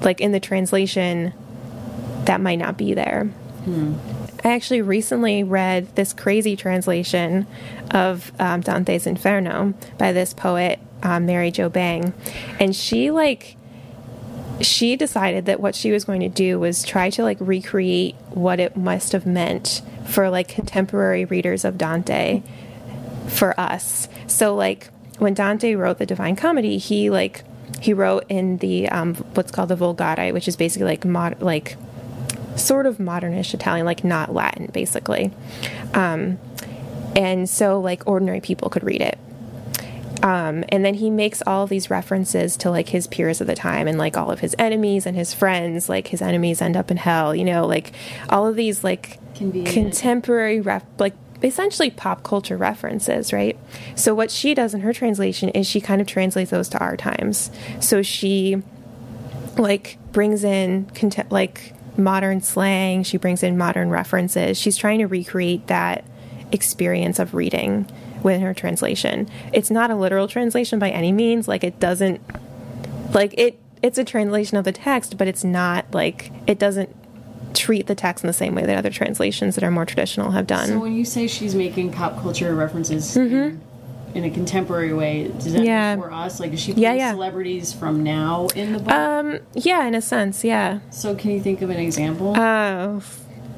[0.00, 1.34] like in the translation,
[2.24, 3.28] that might not be there.
[4.44, 7.46] I actually recently read this crazy translation
[7.90, 12.14] of um, Dante's Inferno by this poet, um, Mary Jo Bang.
[12.60, 13.56] And she, like,
[14.60, 18.60] she decided that what she was going to do was try to, like, recreate what
[18.60, 22.42] it must have meant for, like, contemporary readers of Dante
[23.28, 24.08] for us.
[24.26, 27.42] So, like, when Dante wrote the Divine Comedy, he, like,
[27.80, 31.76] he wrote in the um, what's called the Vulgate, which is basically like mod- like
[32.56, 35.32] sort of modernish Italian, like not Latin, basically.
[35.94, 36.38] Um,
[37.14, 39.18] and so, like, ordinary people could read it.
[40.22, 43.86] Um, and then he makes all these references to like his peers of the time
[43.86, 45.88] and like all of his enemies and his friends.
[45.88, 47.92] Like his enemies end up in hell, you know, like
[48.30, 49.72] all of these like Convenient.
[49.74, 53.58] contemporary ref like essentially pop culture references, right?
[53.94, 56.96] So what she does in her translation is she kind of translates those to our
[56.96, 57.50] times.
[57.80, 58.62] So she
[59.58, 63.02] like brings in contem- like modern slang.
[63.02, 64.58] She brings in modern references.
[64.58, 66.04] She's trying to recreate that
[66.52, 67.88] experience of reading
[68.22, 69.28] with her translation.
[69.52, 71.48] It's not a literal translation by any means.
[71.48, 72.20] Like it doesn't
[73.12, 76.94] like it it's a translation of the text but it's not like it doesn't
[77.54, 80.46] treat the text in the same way that other translations that are more traditional have
[80.46, 80.68] done.
[80.68, 83.34] So when you say she's making pop culture references mm-hmm.
[83.34, 83.60] in,
[84.16, 85.62] in a contemporary way, does that.
[85.62, 85.94] Yeah.
[85.94, 86.40] mean for us?
[86.40, 87.10] Like, is she Yeah, putting yeah.
[87.12, 88.92] celebrities from now in the book?
[88.92, 90.78] um, yeah, in a sense, yeah.
[90.90, 92.34] so can you think of an example?
[92.36, 93.02] Oh,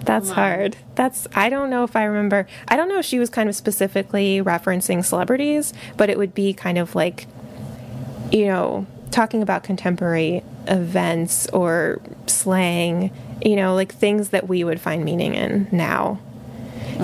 [0.04, 0.76] that's hard.
[0.94, 2.46] That's I don't know if I remember.
[2.66, 6.52] I don't know if she was kind of specifically referencing celebrities, but it would be
[6.54, 7.26] kind of like,
[8.32, 13.11] you know, talking about contemporary events or slang.
[13.44, 16.18] You know, like things that we would find meaning in now.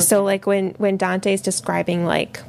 [0.01, 2.41] So, like when when Dante's describing like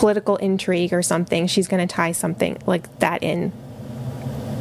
[0.00, 3.52] political intrigue or something, she's going to tie something like that in,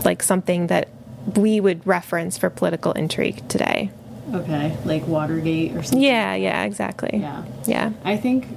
[0.04, 0.90] like something that
[1.36, 3.90] we would reference for political intrigue today.
[4.34, 6.02] okay, like Watergate or something.
[6.02, 7.12] Yeah, yeah, exactly.
[7.14, 7.44] Yeah.
[7.66, 7.92] Yeah.
[8.04, 8.48] I think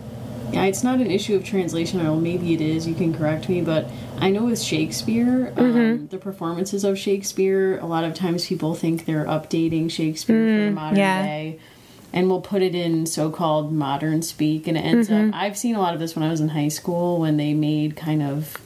[0.52, 2.86] yeah, it's not an issue of translation, or maybe it is.
[2.86, 5.78] You can correct me, but I know with Shakespeare, Mm-hmm.
[5.78, 10.64] um, the performances of Shakespeare, a lot of times people think they're updating Shakespeare for
[10.66, 11.22] the modern Mm, yeah.
[11.22, 11.58] day,
[12.12, 15.30] and we'll put it in so-called modern speak, and it ends Mm-hmm.
[15.30, 15.34] up.
[15.40, 17.96] I've seen a lot of this when I was in high school when they made
[17.96, 18.56] kind of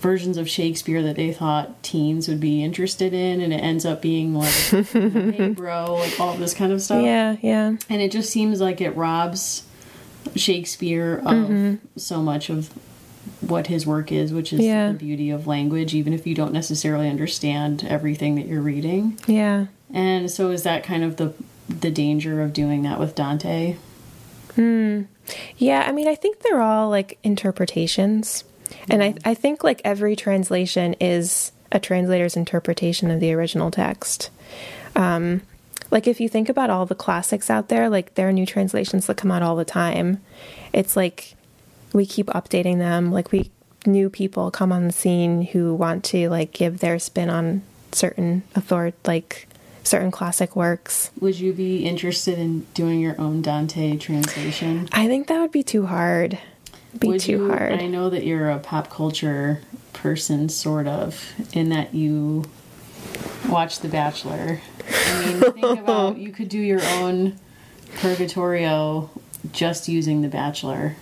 [0.00, 4.00] versions of Shakespeare that they thought teens would be interested in, and it ends up
[4.00, 4.48] being like,
[4.92, 7.76] hey, bro, like all this kind of stuff Yeah, yeah.
[7.90, 9.64] and it just seems like it robs
[10.36, 12.70] Shakespeare of so much of
[13.40, 14.88] what his work is, which is Yeah.
[14.92, 19.18] the beauty of language, even if you don't necessarily understand everything that you're reading.
[19.26, 19.66] Yeah.
[19.92, 21.32] And so, is that kind of the
[21.80, 23.76] the danger of doing that with Dante?
[24.54, 25.02] Hmm.
[25.56, 28.44] Yeah, I mean, I think they're all like interpretations.
[28.88, 34.30] And I, I think like every translation is a translator's interpretation of the original text.
[34.96, 35.42] Um,
[35.90, 39.06] like if you think about all the classics out there, like there are new translations
[39.06, 40.22] that come out all the time.
[40.72, 41.34] It's like
[41.92, 43.10] we keep updating them.
[43.12, 43.50] Like we
[43.86, 47.62] new people come on the scene who want to like give their spin on
[47.92, 49.48] certain author like
[49.84, 51.10] certain classic works.
[51.20, 54.88] Would you be interested in doing your own Dante translation?
[54.92, 56.38] I think that would be too hard.
[56.98, 57.74] Be Would too you, hard.
[57.74, 59.60] I know that you're a pop culture
[59.92, 62.44] person, sort of, in that you
[63.48, 64.60] watch The Bachelor.
[64.88, 67.38] I mean, think about you could do your own
[68.00, 69.08] Purgatorio
[69.52, 70.96] just using The Bachelor.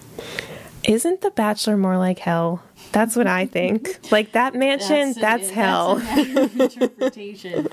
[0.84, 2.62] Isn't The Bachelor more like hell?
[2.92, 3.98] That's what I think.
[4.10, 5.96] like that mansion, that's, a- hell.
[5.96, 7.68] That's interpretation.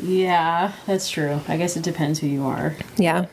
[0.00, 1.40] yeah, that's true.
[1.48, 2.76] I guess it depends who you are.
[2.96, 3.26] yeah.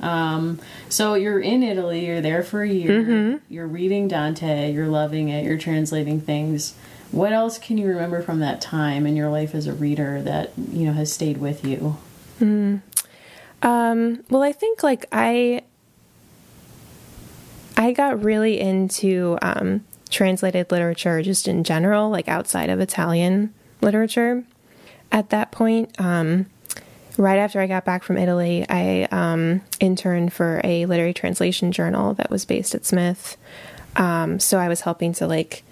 [0.00, 5.28] Um, so you're in Italy, you're there for a year, you're reading Dante, you're loving
[5.28, 6.74] it, you're translating things.
[7.10, 10.52] What else can you remember from that time in your life as a reader that,
[10.72, 11.96] you know, has stayed with you?
[12.40, 15.62] Um, well, I think like I
[17.76, 19.84] I got really into um,
[20.14, 24.44] translated literature just in general, like outside of Italian literature.
[25.10, 26.46] At that point, um,
[27.18, 32.14] right after I got back from Italy, I um, interned for a literary translation journal
[32.14, 33.36] that was based at Smith.
[33.96, 35.64] Um, so I was helping to like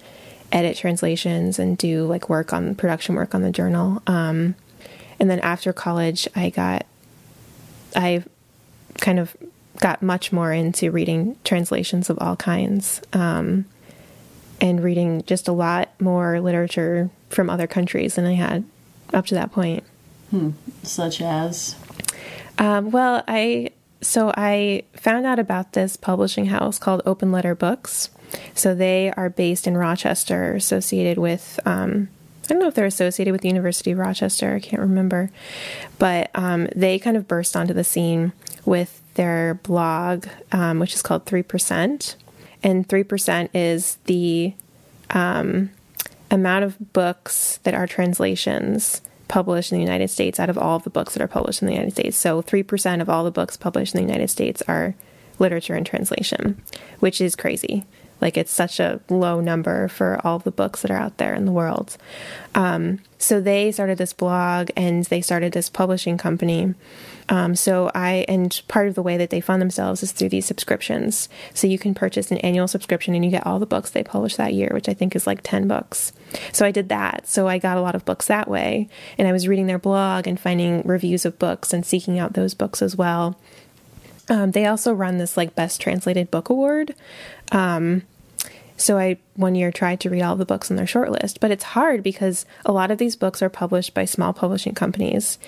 [0.51, 4.03] edit translations and do like work on production work on the journal.
[4.09, 4.57] Um,
[5.21, 6.85] and then after college, I got
[7.95, 8.25] I
[8.99, 9.37] kind of
[9.79, 13.67] got much more into reading translations of all kinds um,
[14.63, 18.65] and reading just a lot more literature from other countries than I had
[19.13, 19.85] up to that point.
[20.83, 21.75] Such as,
[22.57, 28.09] Um, well, I so I found out about this publishing house called Open Letter Books.
[28.55, 32.09] So they are based in Rochester, associated with um,
[32.45, 34.55] I don't know if they're associated with the University of Rochester.
[34.55, 35.31] I can't remember,
[35.99, 38.33] but um, they kind of burst onto the scene
[38.65, 42.17] with their blog, um, which is called Three Percent,
[42.63, 44.55] and Three Percent is the
[45.11, 45.71] um,
[46.31, 50.85] amount of books that are translations published in the United States out of all of
[50.85, 52.19] the books that are published in the United States.
[52.19, 54.95] So 3% of all the books published in the United States are
[55.39, 56.61] literature and translation,
[57.01, 57.85] which is crazy.
[58.23, 61.45] Like it's such a low number for all the books that are out there in
[61.45, 61.99] the world.
[62.55, 66.75] Um, so they started this blog and they started this publishing company.
[67.29, 70.47] Um, so I, and part of the way that they fund themselves is through these
[70.47, 71.29] subscriptions.
[71.53, 74.37] So you can purchase an annual subscription and you get all the books they publish
[74.37, 76.13] that year, which I think is like 10 books.
[76.53, 77.27] So I did that.
[77.27, 78.89] So I got a lot of books that way.
[79.19, 82.55] And I was reading their blog and finding reviews of books and seeking out those
[82.55, 83.37] books as well.
[84.29, 86.95] Um, they also run this like best translated book award.
[87.51, 88.03] Um,
[88.83, 91.65] so I one year tried to read all the books on their shortlist, but it's
[91.65, 95.39] hard because a lot of these books are published by small publishing companies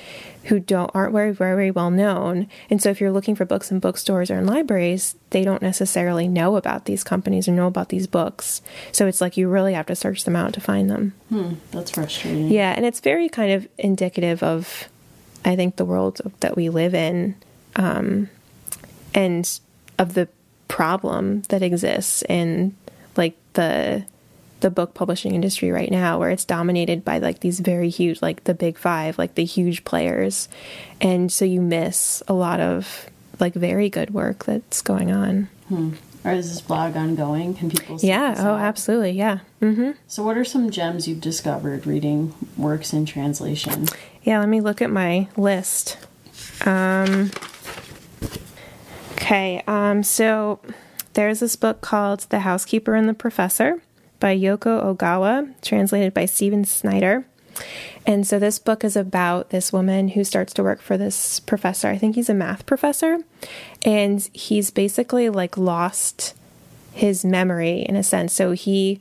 [0.45, 2.49] who don't aren't very very well known.
[2.71, 6.29] And so if you're looking for books in bookstores or in libraries, they don't necessarily
[6.29, 8.63] know about these companies or know about these books.
[8.93, 11.15] So it's like you really have to search them out to find them.
[11.29, 12.49] hmm, that's frustrating.
[12.49, 14.89] Yeah, and it's very kind of indicative of
[15.45, 17.37] I think, the world that we live in
[17.77, 18.31] um,
[19.15, 19.61] and
[19.99, 20.29] of the
[20.69, 22.75] problem that exists in
[23.17, 24.05] like the
[24.65, 28.45] the book publishing industry right now where it's dominated by like these very huge like
[28.45, 30.49] the big 5 like the huge players.
[31.03, 35.49] And so you miss a lot of like very good work that's going on.
[35.69, 35.91] Hmm.
[36.25, 37.53] or is this blog ongoing?
[37.53, 38.37] Can people yeah.
[38.39, 39.11] oh absolutely.
[39.11, 39.41] Yeah.
[39.61, 39.93] Mm-hmm.
[40.09, 43.87] so what are some gems you've discovered reading works in translation?
[44.23, 45.99] Yeah let me look at my list.
[46.65, 47.31] Um
[49.13, 50.59] okay um so
[51.15, 53.83] there's this book called The Housekeeper and the Professor
[54.21, 57.27] by Yoko Ogawa, translated by Stephen Snyder.
[58.07, 61.89] And so this book is about this woman who starts to work for this professor.
[61.89, 63.19] I think he's a math professor.
[63.83, 66.35] And he's basically like lost
[66.93, 68.33] his memory in a sense.
[68.33, 69.01] So he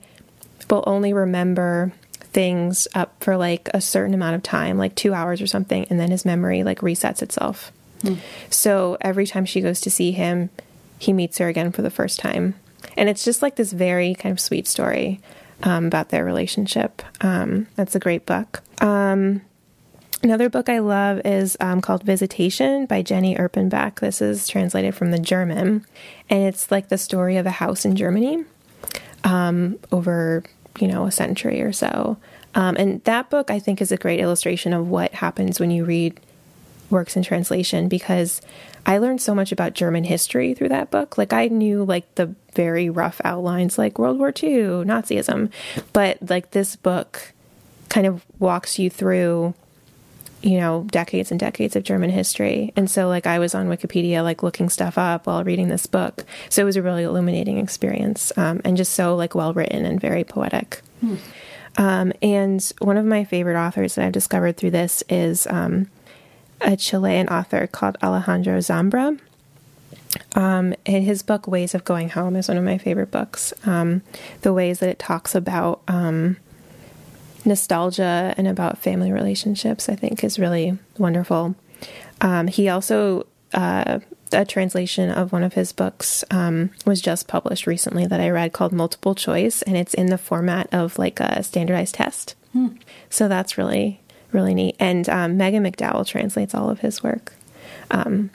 [0.70, 5.42] will only remember things up for like a certain amount of time, like two hours
[5.42, 7.72] or something, and then his memory like resets itself.
[8.02, 8.16] Hmm.
[8.50, 10.50] So every time she goes to see him,
[11.04, 12.56] he meets her again for the first time.
[12.98, 15.20] And it's just like this very kind of sweet story
[15.64, 17.02] um, about their relationship.
[17.22, 18.62] Um, that's a great book.
[18.82, 19.42] Um,
[20.22, 24.00] another book I love is um, called Visitation by Jenny Erpenbeck.
[24.00, 25.86] This is translated from the German,
[26.30, 28.46] and it's like the story of a house in Germany
[29.24, 30.44] um, over,
[30.80, 32.18] you know, a century or so.
[32.56, 35.86] Um, and that book, I think, is a great illustration of what happens when you
[35.86, 36.20] read
[36.90, 38.42] works in translation because
[38.86, 41.18] I learned so much about German history through that book.
[41.18, 45.52] Like I knew like the very rough outlines like World War II, Nazism,
[45.94, 47.34] but like this book
[47.90, 49.54] kind of walks you through
[50.42, 52.74] you know decades and decades of German history.
[52.76, 56.26] And so like I was on Wikipedia like looking stuff up while reading this book.
[56.50, 60.00] So it was a really illuminating experience um, and just so like well written and
[60.00, 60.82] very poetic.
[61.00, 61.16] Hmm.
[61.76, 65.88] Um, and one of my favorite authors that I've discovered through this is um,
[66.64, 69.20] a Chilean author called Alejandro Zambra.
[70.36, 73.54] Um, and his book Ways of Going Home is one of my favorite books.
[73.66, 74.02] Um,
[74.42, 76.38] the ways that it talks about um,
[77.46, 81.56] nostalgia and about family relationships, I think, is really wonderful.
[82.22, 84.00] Um, he also, uh,
[84.32, 88.54] a translation of one of his books um, was just published recently that I read
[88.54, 92.36] called Multiple Choice, and it's in the format of like a standardized test.
[92.54, 92.70] Hmm.
[93.10, 94.00] So that's really
[94.34, 94.76] really neat.
[94.80, 97.34] And um, Megan McDowell translates all of his work.
[97.92, 98.32] Um,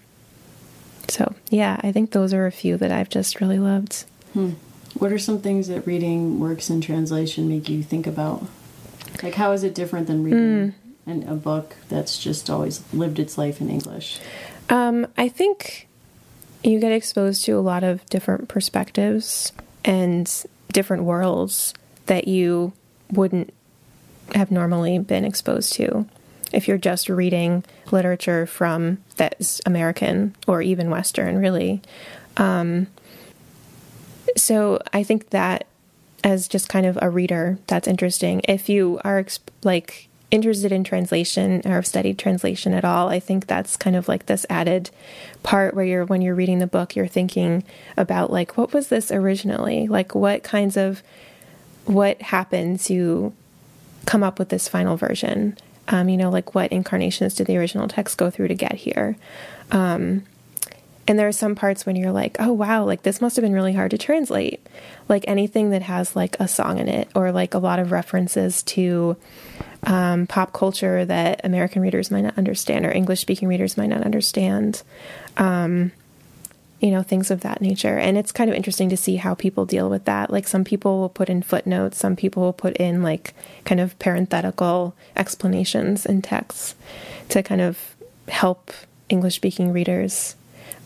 [1.09, 4.05] so, yeah, I think those are a few that I've just really loved.
[4.33, 4.53] Hmm.
[4.95, 8.47] What are some things that reading works in translation make you think about?
[9.23, 10.75] Like, how is it different than reading
[11.07, 11.31] mm.
[11.31, 14.19] a book that's just always lived its life in English?
[14.71, 15.89] Um, I think
[16.63, 19.53] you get exposed to a lot of different perspectives
[19.85, 21.75] and different worlds
[22.07, 22.73] that you
[23.11, 23.53] wouldn't
[24.35, 26.07] have normally been exposed to
[26.53, 31.83] if you're just reading literature from that's American or even Western, really.
[32.37, 32.87] Um,
[34.37, 35.67] so I think that
[36.25, 38.41] as just kind of a reader, that's interesting.
[38.45, 39.25] If you are
[39.63, 44.09] like interested in translation or have studied translation at all, I think that's kind of
[44.09, 44.91] like this added
[45.43, 47.65] part where you're when you're reading the book, you're thinking
[47.97, 49.87] about like what was this originally?
[49.89, 51.03] Like what kinds of
[51.87, 53.33] what happened to
[54.09, 55.55] come up with this final version.
[55.87, 59.19] Um, you know, like what incarnations did the original text go through to get here?
[59.71, 60.25] Um,
[61.07, 63.53] and there are some parts when you're like, oh wow, like this must have been
[63.53, 64.67] really hard to translate.
[65.11, 68.63] Like anything that has like a song in it or like a lot of references
[68.65, 69.17] to
[69.85, 74.03] um, pop culture that American readers might not understand or English speaking readers might not
[74.03, 74.83] understand.
[75.37, 75.93] Um,
[76.81, 77.99] you know, things of that nature.
[77.99, 80.31] And it's kind of interesting to see how people deal with that.
[80.31, 83.99] Like some people will put in footnotes, some people will put in like kind of
[83.99, 86.75] parenthetical explanations in texts
[87.31, 87.97] to kind of
[88.29, 88.71] help
[89.09, 90.37] English speaking readers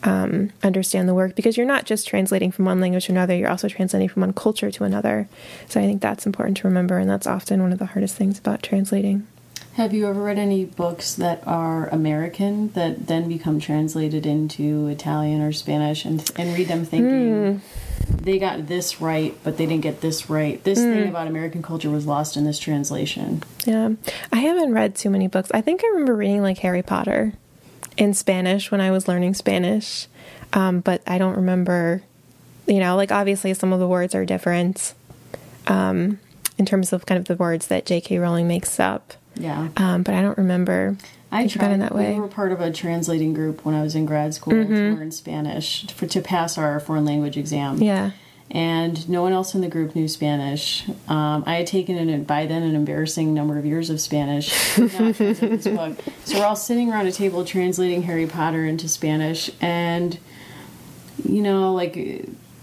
[0.03, 3.49] um, understand the work because you're not just translating from one language to another, you're
[3.49, 5.29] also translating from one culture to another.
[5.69, 8.37] So I think that's important to remember, and that's often one of the hardest things
[8.37, 9.27] about translating.
[9.73, 15.41] Have you ever read any books that are American that then become translated into Italian
[15.41, 17.59] or Spanish and and read them thinking mm.
[18.21, 20.63] they got this right, but they didn't get this right.
[20.63, 20.93] This mm.
[20.93, 23.41] thing about American culture was lost in this translation.
[23.65, 23.93] Yeah,
[24.31, 25.49] I haven't read too many books.
[25.55, 27.33] I think I remember reading like Harry Potter
[27.97, 30.07] in Spanish when I was learning Spanish,
[30.53, 32.03] um, but I don't remember.
[32.67, 34.93] You know, like obviously some of the words are different
[35.65, 36.19] um,
[36.59, 38.19] in terms of kind of the words that J.K.
[38.19, 39.15] Rowling makes up.
[39.35, 39.69] Yeah.
[39.77, 40.97] Um, but I don't remember.
[41.31, 42.13] I tried in that way.
[42.13, 44.73] We were part of a translating group when I was in grad school mm-hmm.
[44.73, 47.81] to learn Spanish for, to pass our foreign language exam.
[47.81, 48.11] Yeah.
[48.51, 50.87] and no one else in the group knew Spanish.
[51.07, 54.53] Um, I had taken an, by then an embarrassing number of years of Spanish.
[56.25, 60.17] So we're all sitting around a table translating Harry Potter into Spanish, and
[61.27, 61.95] you know, like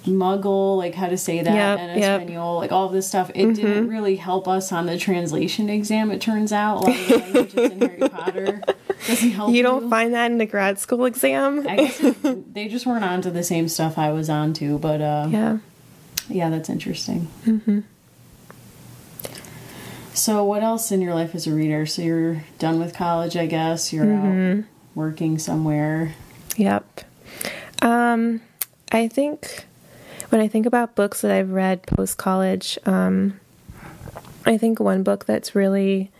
[0.05, 2.20] muggle, like how to say that Yep, in yep.
[2.22, 3.30] Espanol, like all of this stuff.
[3.34, 6.11] It didn't really help us on the translation exam.
[6.11, 8.62] It turns out a lot of the languages in Harry Potter
[9.07, 9.53] doesn't help.
[9.53, 11.66] You don't find that in the grad school exam?
[11.68, 15.28] I guess it- they just weren't onto the same stuff I was onto, but uh,
[15.30, 15.59] yeah.
[16.28, 17.28] yeah, that's interesting.
[20.12, 21.86] So, what else in your life as a reader?
[21.86, 23.92] So, you're done with college, I guess.
[23.92, 26.14] You're out working somewhere.
[26.57, 27.03] Yep.
[27.80, 28.40] Um,
[28.92, 29.64] I think
[30.31, 33.39] when I think about books that I've read post college, um,
[34.47, 36.11] I think one book that's really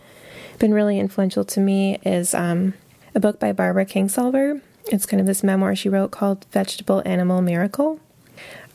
[0.59, 2.75] been really influential to me is um,
[3.15, 4.61] a book by Barbara Kingsolver.
[4.85, 7.99] It's kind of this memoir she wrote called Vegetable Animal Miracle.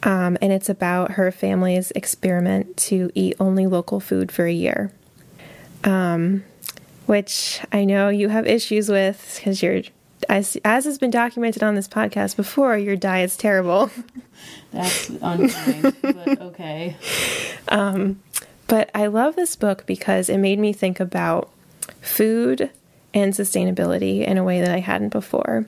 [0.02, 4.92] Um, and it's about her family's experiment to eat only local food for a year.
[5.84, 6.44] Um,
[7.06, 9.82] which I know you have issues with because you're,
[10.28, 13.90] as, as has been documented on this podcast before, your diet's terrible.
[14.72, 16.96] That's unkind, but okay.
[17.68, 18.20] Um,
[18.66, 21.50] but I love this book because it made me think about
[22.00, 22.70] food
[23.14, 25.66] and sustainability in a way that I hadn't before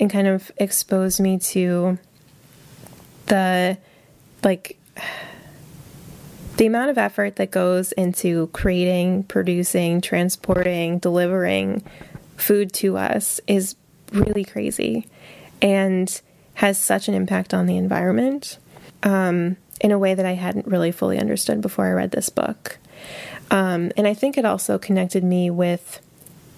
[0.00, 1.98] and kind of exposed me to
[3.26, 3.76] the
[4.42, 4.78] like
[6.56, 11.84] the amount of effort that goes into creating, producing, transporting, delivering
[12.36, 13.76] food to us is
[14.12, 15.06] really crazy
[15.60, 16.20] and
[16.54, 18.58] has such an impact on the environment
[19.02, 22.78] um, in a way that I hadn't really fully understood before I read this book.
[23.50, 26.00] Um, and I think it also connected me with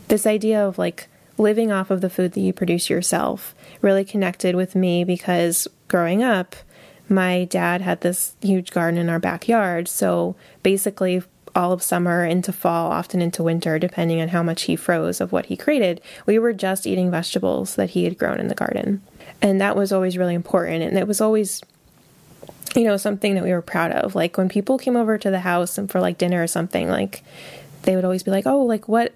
[0.09, 4.55] this idea of like living off of the food that you produce yourself really connected
[4.55, 6.57] with me because growing up,
[7.09, 9.89] my dad had this huge garden in our backyard.
[9.89, 11.23] So basically,
[11.55, 15.33] all of summer into fall, often into winter, depending on how much he froze of
[15.33, 19.03] what he created, we were just eating vegetables that he had grown in the garden.
[19.43, 20.83] And that was always really important.
[20.83, 21.63] And it was always
[22.77, 25.41] you know something that we were proud of like when people came over to the
[25.41, 27.25] house and for like dinner or something like
[27.83, 29.13] they would always be like oh like what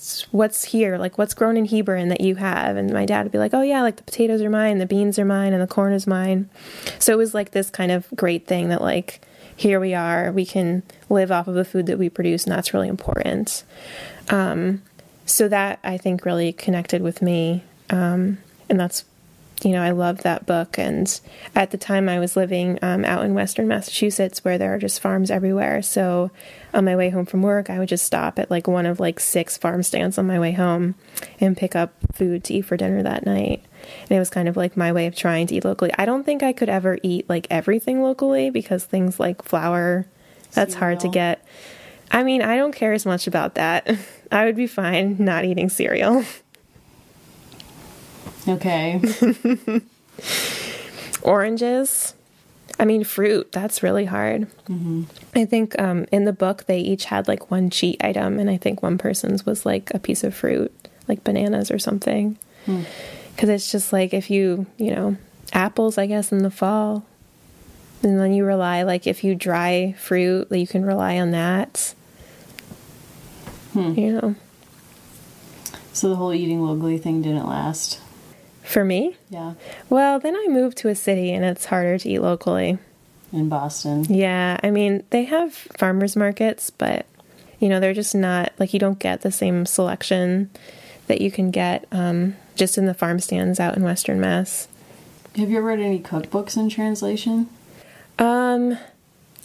[0.00, 0.96] what's what's here?
[0.96, 2.76] Like what's grown in hebron that you have?
[2.76, 5.18] And my dad would be like oh yeah like the potatoes are mine the beans
[5.18, 6.48] are mine and the corn is mine.
[6.98, 9.20] So it was like this kind of great thing that like
[9.54, 12.72] here we are we can live off of the food that we produce and that's
[12.72, 13.62] really important.
[14.30, 14.82] Um,
[15.26, 18.38] so that i think really connected with me um,
[18.68, 19.04] and that's
[19.62, 20.78] you know, I loved that book.
[20.78, 21.20] And
[21.54, 25.00] at the time, I was living um, out in Western Massachusetts where there are just
[25.00, 25.82] farms everywhere.
[25.82, 26.30] So
[26.72, 29.20] on my way home from work, I would just stop at like one of like
[29.20, 30.94] six farm stands on my way home
[31.40, 33.62] and pick up food to eat for dinner that night.
[34.02, 35.90] And it was kind of like my way of trying to eat locally.
[35.98, 40.06] I don't think I could ever eat like everything locally because things like flour,
[40.52, 41.44] that's hard to get.
[42.10, 43.96] I mean, I don't care as much about that.
[44.32, 46.24] I would be fine not eating cereal.
[48.48, 49.00] Okay.
[51.22, 52.14] oranges.
[52.78, 54.42] I mean fruit that's really hard.
[54.66, 55.04] Mm-hmm.
[55.34, 58.56] I think um, in the book they each had like one cheat item and i
[58.56, 60.72] think one person's was like a piece of fruit
[61.08, 62.38] like bananas or something.
[62.66, 62.82] Hmm.
[63.34, 65.16] Because it's just like if you you know
[65.52, 67.04] apples i guess in the fall
[68.02, 71.94] and then you rely like if you dry fruit you can rely on that.
[73.72, 73.94] Hmm.
[73.94, 74.34] You know?
[75.92, 78.00] So the whole eating locally thing didn't last.
[78.70, 79.54] For me Yeah.
[79.88, 82.78] well then i moved to a city and it's harder to eat locally
[83.32, 84.04] In Boston.
[84.08, 87.06] Yeah, I mean, they have farmers markets, but
[87.60, 90.50] you know, they're just not like you don't get the same selection
[91.06, 94.66] that you can get um, just in the farm stands out in Western Mass.
[95.36, 97.48] Have you ever read any cookbooks in translation?
[98.18, 98.76] Um,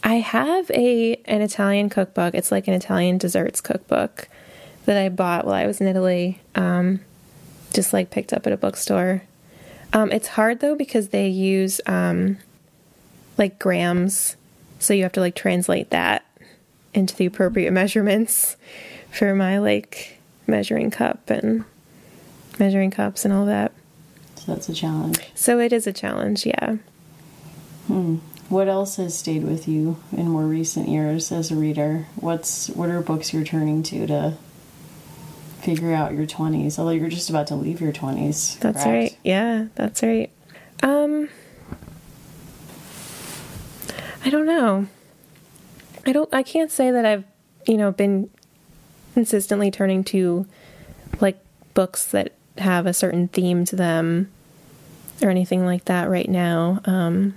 [0.02, 2.34] I have a an Italian cookbook.
[2.34, 4.28] It's like an Italian desserts cookbook
[4.86, 6.40] that I bought while I was in Italy.
[6.56, 7.00] Um,
[7.72, 9.22] just like picked up at a bookstore.
[9.92, 12.38] Um, it's hard though because they use um,
[13.38, 14.36] like grams,
[14.78, 16.24] so you have to like translate that
[16.92, 18.56] into the appropriate measurements
[19.10, 21.64] for my like measuring cup and
[22.58, 23.72] measuring cups and all that.
[24.36, 25.18] So that's a challenge.
[25.34, 26.76] So it is a challenge, yeah.
[28.48, 32.06] What else has stayed with you in more recent years as a reader?
[32.16, 34.34] What's what are books you're turning to to
[35.66, 36.78] figure out your 20s?
[36.78, 38.60] Although you're just about to leave your 20s.
[38.60, 38.86] That's correct?
[38.86, 39.18] right.
[39.24, 40.30] Yeah, that's right.
[40.80, 41.28] Um
[44.24, 44.86] I don't know.
[46.06, 47.24] I don't I can't say that I've,
[47.66, 48.30] you know, been
[49.14, 50.46] consistently turning to
[51.20, 51.38] like
[51.74, 54.30] books that have a certain theme to them
[55.20, 56.80] or anything like that right now.
[56.84, 57.34] Um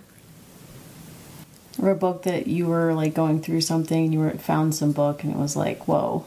[1.81, 4.91] Or a book that you were like going through something and you were found some
[4.91, 6.25] book and it was like, whoa,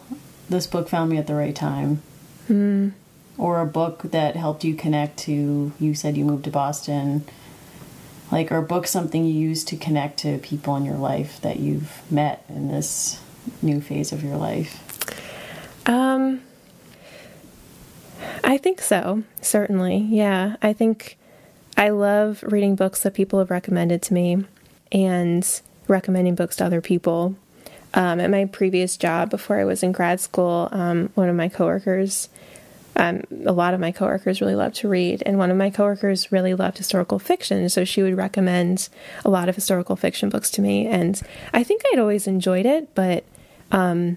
[0.52, 2.02] this book found me at the right time.
[2.48, 2.92] Mm.
[3.38, 7.24] Or a book that helped you connect to you said you moved to Boston.
[8.30, 11.58] Like or a book something you use to connect to people in your life that
[11.58, 13.20] you've met in this
[13.60, 14.78] new phase of your life.
[15.88, 16.42] Um
[18.44, 19.96] I think so, certainly.
[19.96, 20.56] Yeah.
[20.62, 21.18] I think
[21.76, 24.44] I love reading books that people have recommended to me
[24.90, 27.36] and recommending books to other people.
[27.94, 31.48] Um, at my previous job, before I was in grad school, um, one of my
[31.48, 32.30] coworkers,
[32.96, 36.32] um, a lot of my coworkers really loved to read, and one of my coworkers
[36.32, 37.68] really loved historical fiction.
[37.68, 38.88] So she would recommend
[39.24, 41.20] a lot of historical fiction books to me, and
[41.52, 43.24] I think I'd always enjoyed it, but
[43.70, 44.16] um,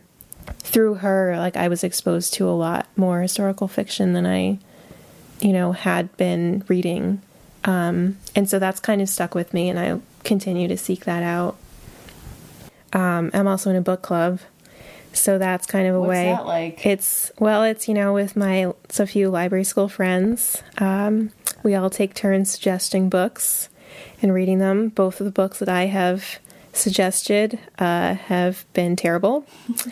[0.60, 4.60] through her, like I was exposed to a lot more historical fiction than I,
[5.42, 7.22] you know, had been reading.
[7.66, 11.24] Um, and so that's kind of stuck with me, and I continue to seek that
[11.24, 11.58] out.
[12.96, 14.40] Um, I'm also in a book club,
[15.14, 16.26] so that's kind of a What's way.
[16.26, 16.86] that like?
[16.86, 20.64] It's well, it's you know with my it's a few library school friends.
[20.80, 21.32] Um,
[21.62, 23.70] we all take turns suggesting books
[24.22, 24.90] and reading them.
[24.90, 26.40] Both of the books that I have
[26.74, 29.46] suggested uh, have been terrible.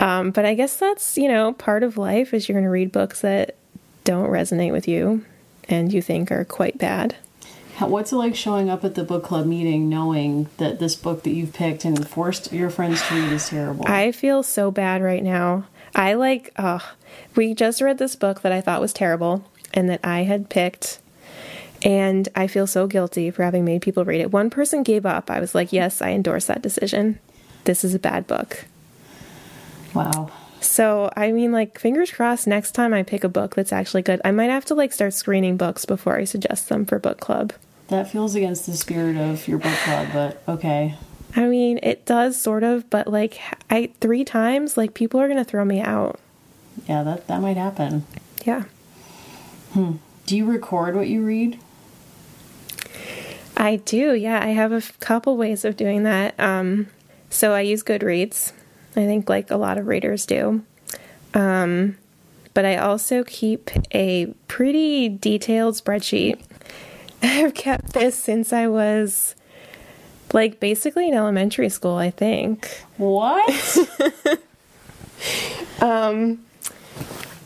[0.00, 2.90] Um, but I guess that's you know part of life is you're going to read
[2.90, 3.56] books that
[4.04, 5.26] don't resonate with you
[5.68, 7.16] and you think are quite bad.
[7.88, 11.30] What's it like showing up at the book club meeting knowing that this book that
[11.30, 13.86] you've picked and forced your friends to read is terrible?
[13.88, 15.66] I feel so bad right now.
[15.94, 16.94] I like, oh,
[17.34, 21.00] we just read this book that I thought was terrible and that I had picked.
[21.82, 24.32] And I feel so guilty for having made people read it.
[24.32, 25.30] One person gave up.
[25.30, 27.18] I was like, yes, I endorse that decision.
[27.64, 28.66] This is a bad book.
[29.94, 30.30] wow.
[30.60, 34.20] So, I mean, like, fingers crossed next time I pick a book that's actually good.
[34.26, 37.54] I might have to, like, start screening books before I suggest them for book club.
[37.90, 40.94] That feels against the spirit of your book club, but okay.
[41.34, 45.44] I mean, it does sort of, but, like, I three times, like, people are to
[45.44, 46.18] throw me out.
[46.88, 48.06] Yeah, that, that might happen.
[48.44, 48.64] Yeah.
[49.74, 49.96] Hmm.
[50.26, 51.58] Do you record what you read?
[53.56, 54.40] I do, yeah.
[54.42, 56.38] I have a f- couple ways of doing that.
[56.38, 56.86] Um,
[57.28, 58.52] so I use Goodreads.
[58.96, 60.64] I think like a lot of readers do.
[61.34, 61.96] Um,
[62.54, 66.40] but I also keep a pretty detailed spreadsheet.
[67.40, 69.34] I've kept this since I was
[70.32, 72.84] like basically in elementary school, I think.
[72.96, 73.78] What?
[75.80, 76.44] um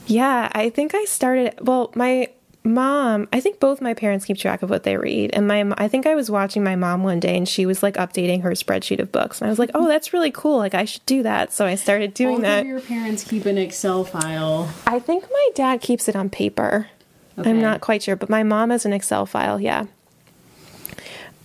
[0.06, 1.58] Yeah, I think I started.
[1.60, 2.28] Well, my
[2.66, 5.88] mom, I think both my parents keep track of what they read, and my I
[5.88, 9.00] think I was watching my mom one day, and she was like updating her spreadsheet
[9.00, 10.58] of books, and I was like, oh, that's really cool.
[10.58, 11.52] Like I should do that.
[11.52, 12.66] So I started doing Both that.
[12.66, 14.70] your parents keep an Excel file.
[14.86, 16.88] I think my dad keeps it on paper.
[17.38, 17.50] Okay.
[17.50, 19.60] I'm not quite sure, but my mom has an Excel file.
[19.60, 19.86] Yeah.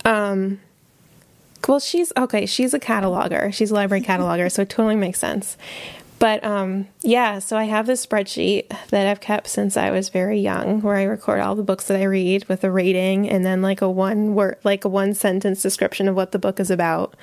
[0.04, 0.60] Um.
[1.68, 2.46] Well, she's okay.
[2.46, 3.52] She's a cataloger.
[3.52, 5.56] She's a library cataloger, so it totally makes sense.
[6.20, 10.38] But um, yeah, so I have this spreadsheet that I've kept since I was very
[10.38, 13.62] young, where I record all the books that I read with a rating and then
[13.62, 17.16] like a one word, like a one sentence description of what the book is about,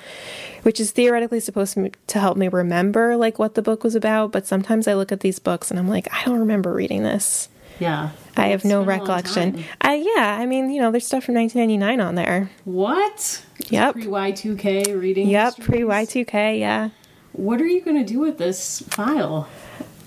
[0.64, 4.32] which is theoretically supposed to, to help me remember like what the book was about.
[4.32, 7.48] But sometimes I look at these books and I'm like, I don't remember reading this.
[7.78, 8.10] Yeah.
[8.36, 9.64] I have no been a long recollection.
[9.80, 12.50] I yeah, I mean, you know, there's stuff from 1999 on there.
[12.64, 13.44] What?
[13.68, 13.94] Yep.
[13.94, 15.28] Pre Y2K reading.
[15.28, 16.90] Yep, pre Y2K, yeah.
[17.32, 19.48] What are you going to do with this file?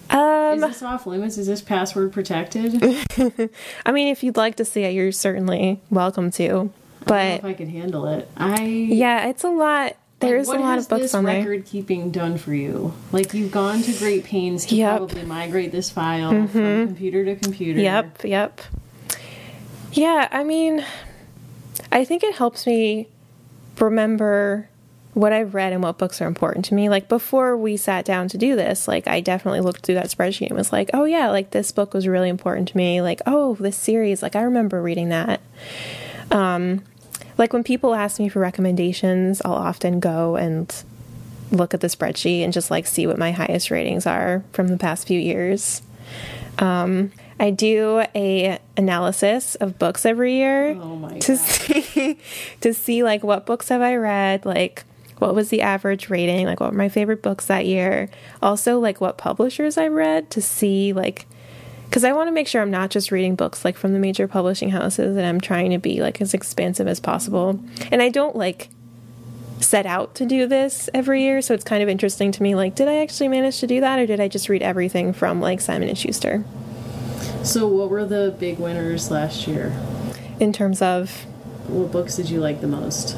[0.09, 1.38] Um, Is this off limits?
[1.38, 2.84] Is this password protected?
[3.86, 6.72] I mean, if you'd like to see it, you're certainly welcome to.
[7.03, 8.30] I But if I can handle it.
[8.36, 9.95] I yeah, it's a lot.
[10.22, 11.39] There's a lot of books on there.
[11.39, 12.93] record keeping done for you?
[13.11, 14.89] Like you've gone to great pains to Yep.
[14.89, 15.05] Mm-hmm.
[15.07, 17.80] probably migrate this file from computer to computer.
[17.80, 18.61] Yep, yep.
[19.93, 20.86] Yeah, I mean,
[21.91, 23.07] I think it helps me
[23.80, 24.69] remember
[25.13, 26.88] what I've read and what books are important to me.
[26.88, 30.47] Like before we sat down to do this, like I definitely looked through that spreadsheet
[30.47, 33.01] and was like, oh yeah, like this book was really important to me.
[33.01, 35.41] Like, oh, this series, like I remember reading that.
[36.32, 36.84] Um,
[37.41, 40.71] like when people ask me for recommendations, I'll often go and
[41.51, 44.77] look at the spreadsheet and just like see what my highest ratings are from the
[44.77, 45.81] past few years.
[46.59, 51.39] Um, I do a analysis of books every year Oh my to God.
[51.47, 52.19] see
[52.61, 54.83] to see like what books have I read, like
[55.17, 58.11] what was the average rating, like what were my favorite books that year.
[58.43, 61.25] Also like what publishers I read to see like
[61.91, 64.25] because I want to make sure I'm not just reading books like from the major
[64.25, 67.61] publishing houses and I'm trying to be like as expansive as possible.
[67.91, 68.69] And I don't like
[69.59, 72.75] set out to do this every year, so it's kind of interesting to me like
[72.75, 75.59] did I actually manage to do that or did I just read everything from like
[75.59, 76.45] Simon and Schuster
[77.43, 79.77] So what were the big winners last year?
[80.39, 81.25] in terms of
[81.67, 83.17] What books did you like the most?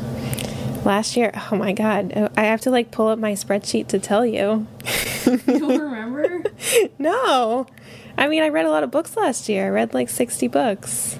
[0.84, 4.00] Last year, oh my god, oh, I have to like pull up my spreadsheet to
[4.00, 4.66] tell you.
[5.26, 6.44] you don't remember?
[7.00, 7.68] no.
[8.18, 9.66] I mean, I read a lot of books last year.
[9.66, 11.20] I read like 60 books.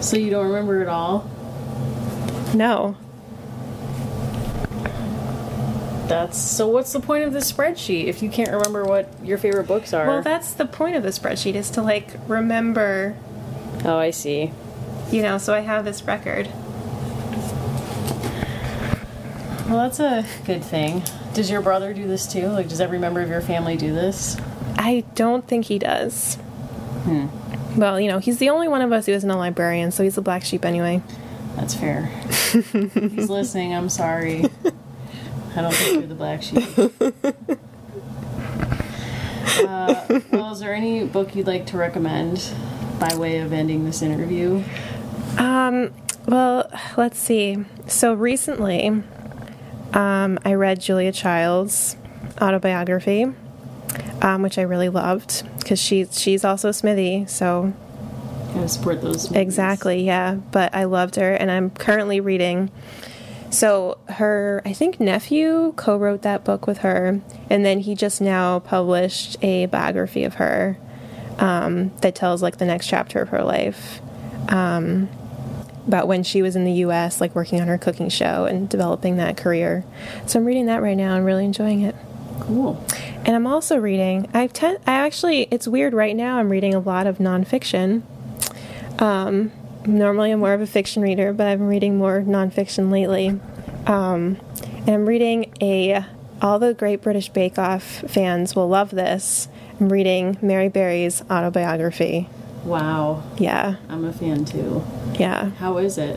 [0.00, 1.28] So you don't remember it all?
[2.54, 2.96] No.
[6.06, 9.66] That's so what's the point of this spreadsheet if you can't remember what your favorite
[9.66, 10.06] books are?
[10.06, 13.16] Well, that's the point of the spreadsheet is to like remember.
[13.84, 14.52] Oh, I see.
[15.10, 16.50] You know, so I have this record.
[19.74, 21.02] Well, that's a good thing.
[21.32, 22.46] Does your brother do this too?
[22.46, 24.36] Like, does every member of your family do this?
[24.78, 26.36] I don't think he does.
[27.02, 27.26] Hmm.
[27.76, 30.16] Well, you know, he's the only one of us who isn't a librarian, so he's
[30.16, 31.02] a black sheep anyway.
[31.56, 32.06] That's fair.
[32.52, 33.74] he's listening.
[33.74, 34.44] I'm sorry.
[35.56, 36.62] I don't think you're the black sheep.
[39.58, 42.48] Uh, well, is there any book you'd like to recommend
[43.00, 44.62] by way of ending this interview?
[45.36, 45.92] Um,
[46.26, 47.64] well, let's see.
[47.86, 49.02] So recently,
[49.94, 51.96] um, I read Julia Child's
[52.40, 53.26] autobiography,
[54.22, 57.72] um, which I really loved because she's she's also Smithy, so
[58.52, 59.30] Gotta support those.
[59.30, 59.42] movies.
[59.42, 60.34] exactly, yeah.
[60.34, 62.70] But I loved her, and I'm currently reading.
[63.50, 68.58] So her, I think nephew co-wrote that book with her, and then he just now
[68.58, 70.76] published a biography of her
[71.38, 74.00] um, that tells like the next chapter of her life.
[74.48, 75.08] Um,
[75.86, 79.16] about when she was in the US, like working on her cooking show and developing
[79.16, 79.84] that career.
[80.26, 81.94] So I'm reading that right now and really enjoying it.
[82.40, 82.84] Cool.
[83.24, 84.28] And I'm also reading.
[84.34, 86.38] I ten- I actually, it's weird right now.
[86.38, 88.02] I'm reading a lot of nonfiction.
[88.98, 89.52] Um,
[89.86, 93.40] normally, I'm more of a fiction reader, but I've been reading more nonfiction lately.
[93.86, 94.38] Um,
[94.78, 96.04] and I'm reading a.
[96.42, 99.48] All the Great British Bake Off fans will love this.
[99.80, 102.28] I'm reading Mary Berry's autobiography.
[102.64, 103.22] Wow.
[103.38, 104.84] Yeah, I'm a fan too.
[105.18, 105.50] yeah.
[105.58, 106.16] How is it?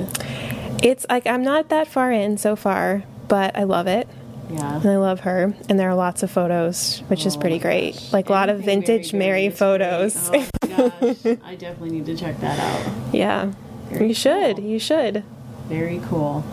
[0.83, 4.07] It's like I'm not that far in so far, but I love it.
[4.49, 4.75] Yeah.
[4.77, 5.53] And I love her.
[5.67, 7.95] And there are lots of photos, which is Oh pretty great.
[7.95, 8.13] gosh.
[8.13, 10.29] Like a lot of vintage Mary Mary photos.
[10.29, 10.49] great.
[10.63, 11.37] Oh gosh.
[11.43, 13.13] I definitely need to check that out.
[13.13, 13.51] yeah.
[13.89, 14.55] Very you should.
[14.57, 14.65] cool.
[14.65, 15.23] You should.
[15.67, 16.45] Very cool.